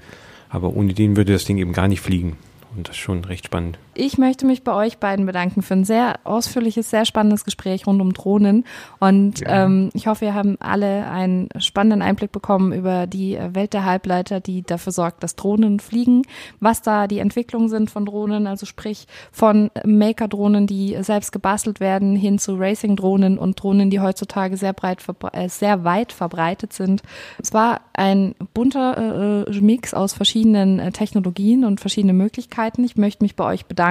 [0.48, 2.36] Aber ohne den würde das Ding eben gar nicht fliegen.
[2.74, 3.78] Und das ist schon recht spannend.
[3.98, 8.00] Ich möchte mich bei euch beiden bedanken für ein sehr ausführliches, sehr spannendes Gespräch rund
[8.00, 8.64] um Drohnen.
[9.00, 9.64] Und ja.
[9.64, 14.40] ähm, ich hoffe, wir haben alle einen spannenden Einblick bekommen über die Welt der Halbleiter,
[14.40, 16.22] die dafür sorgt, dass Drohnen fliegen,
[16.60, 22.14] was da die Entwicklungen sind von Drohnen, also sprich von Maker-Drohnen, die selbst gebastelt werden,
[22.14, 27.02] hin zu Racing-Drohnen und Drohnen, die heutzutage sehr breit, äh, sehr weit verbreitet sind.
[27.42, 32.84] Es war ein bunter äh, Mix aus verschiedenen äh, Technologien und verschiedenen Möglichkeiten.
[32.84, 33.87] Ich möchte mich bei euch bedanken.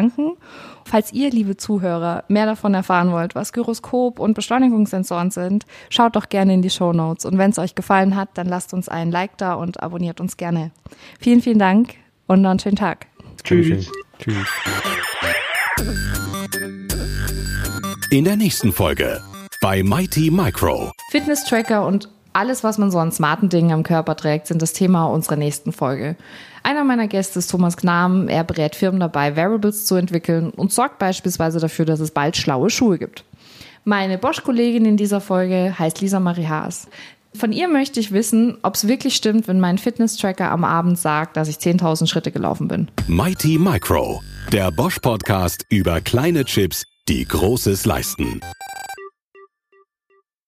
[0.85, 6.29] Falls ihr, liebe Zuhörer, mehr davon erfahren wollt, was Gyroskop und Beschleunigungssensoren sind, schaut doch
[6.29, 7.25] gerne in die Show Notes.
[7.25, 10.37] Und wenn es euch gefallen hat, dann lasst uns einen Like da und abonniert uns
[10.37, 10.71] gerne.
[11.19, 11.95] Vielen, vielen Dank
[12.27, 13.07] und noch einen schönen Tag.
[13.43, 13.91] Tschüss.
[14.19, 14.47] Tschüss.
[18.09, 19.21] In der nächsten Folge
[19.61, 20.91] bei Mighty Micro.
[21.11, 25.05] Fitness-Tracker und alles, was man so an smarten Dingen am Körper trägt, sind das Thema
[25.07, 26.15] unserer nächsten Folge.
[26.63, 28.27] Einer meiner Gäste ist Thomas Gnam.
[28.27, 32.69] Er berät Firmen dabei, Variables zu entwickeln und sorgt beispielsweise dafür, dass es bald schlaue
[32.69, 33.23] Schuhe gibt.
[33.83, 36.87] Meine Bosch-Kollegin in dieser Folge heißt Lisa Marie Haas.
[37.33, 41.37] Von ihr möchte ich wissen, ob es wirklich stimmt, wenn mein Fitness-Tracker am Abend sagt,
[41.37, 42.89] dass ich 10.000 Schritte gelaufen bin.
[43.07, 48.41] Mighty Micro, der Bosch-Podcast über kleine Chips, die Großes leisten.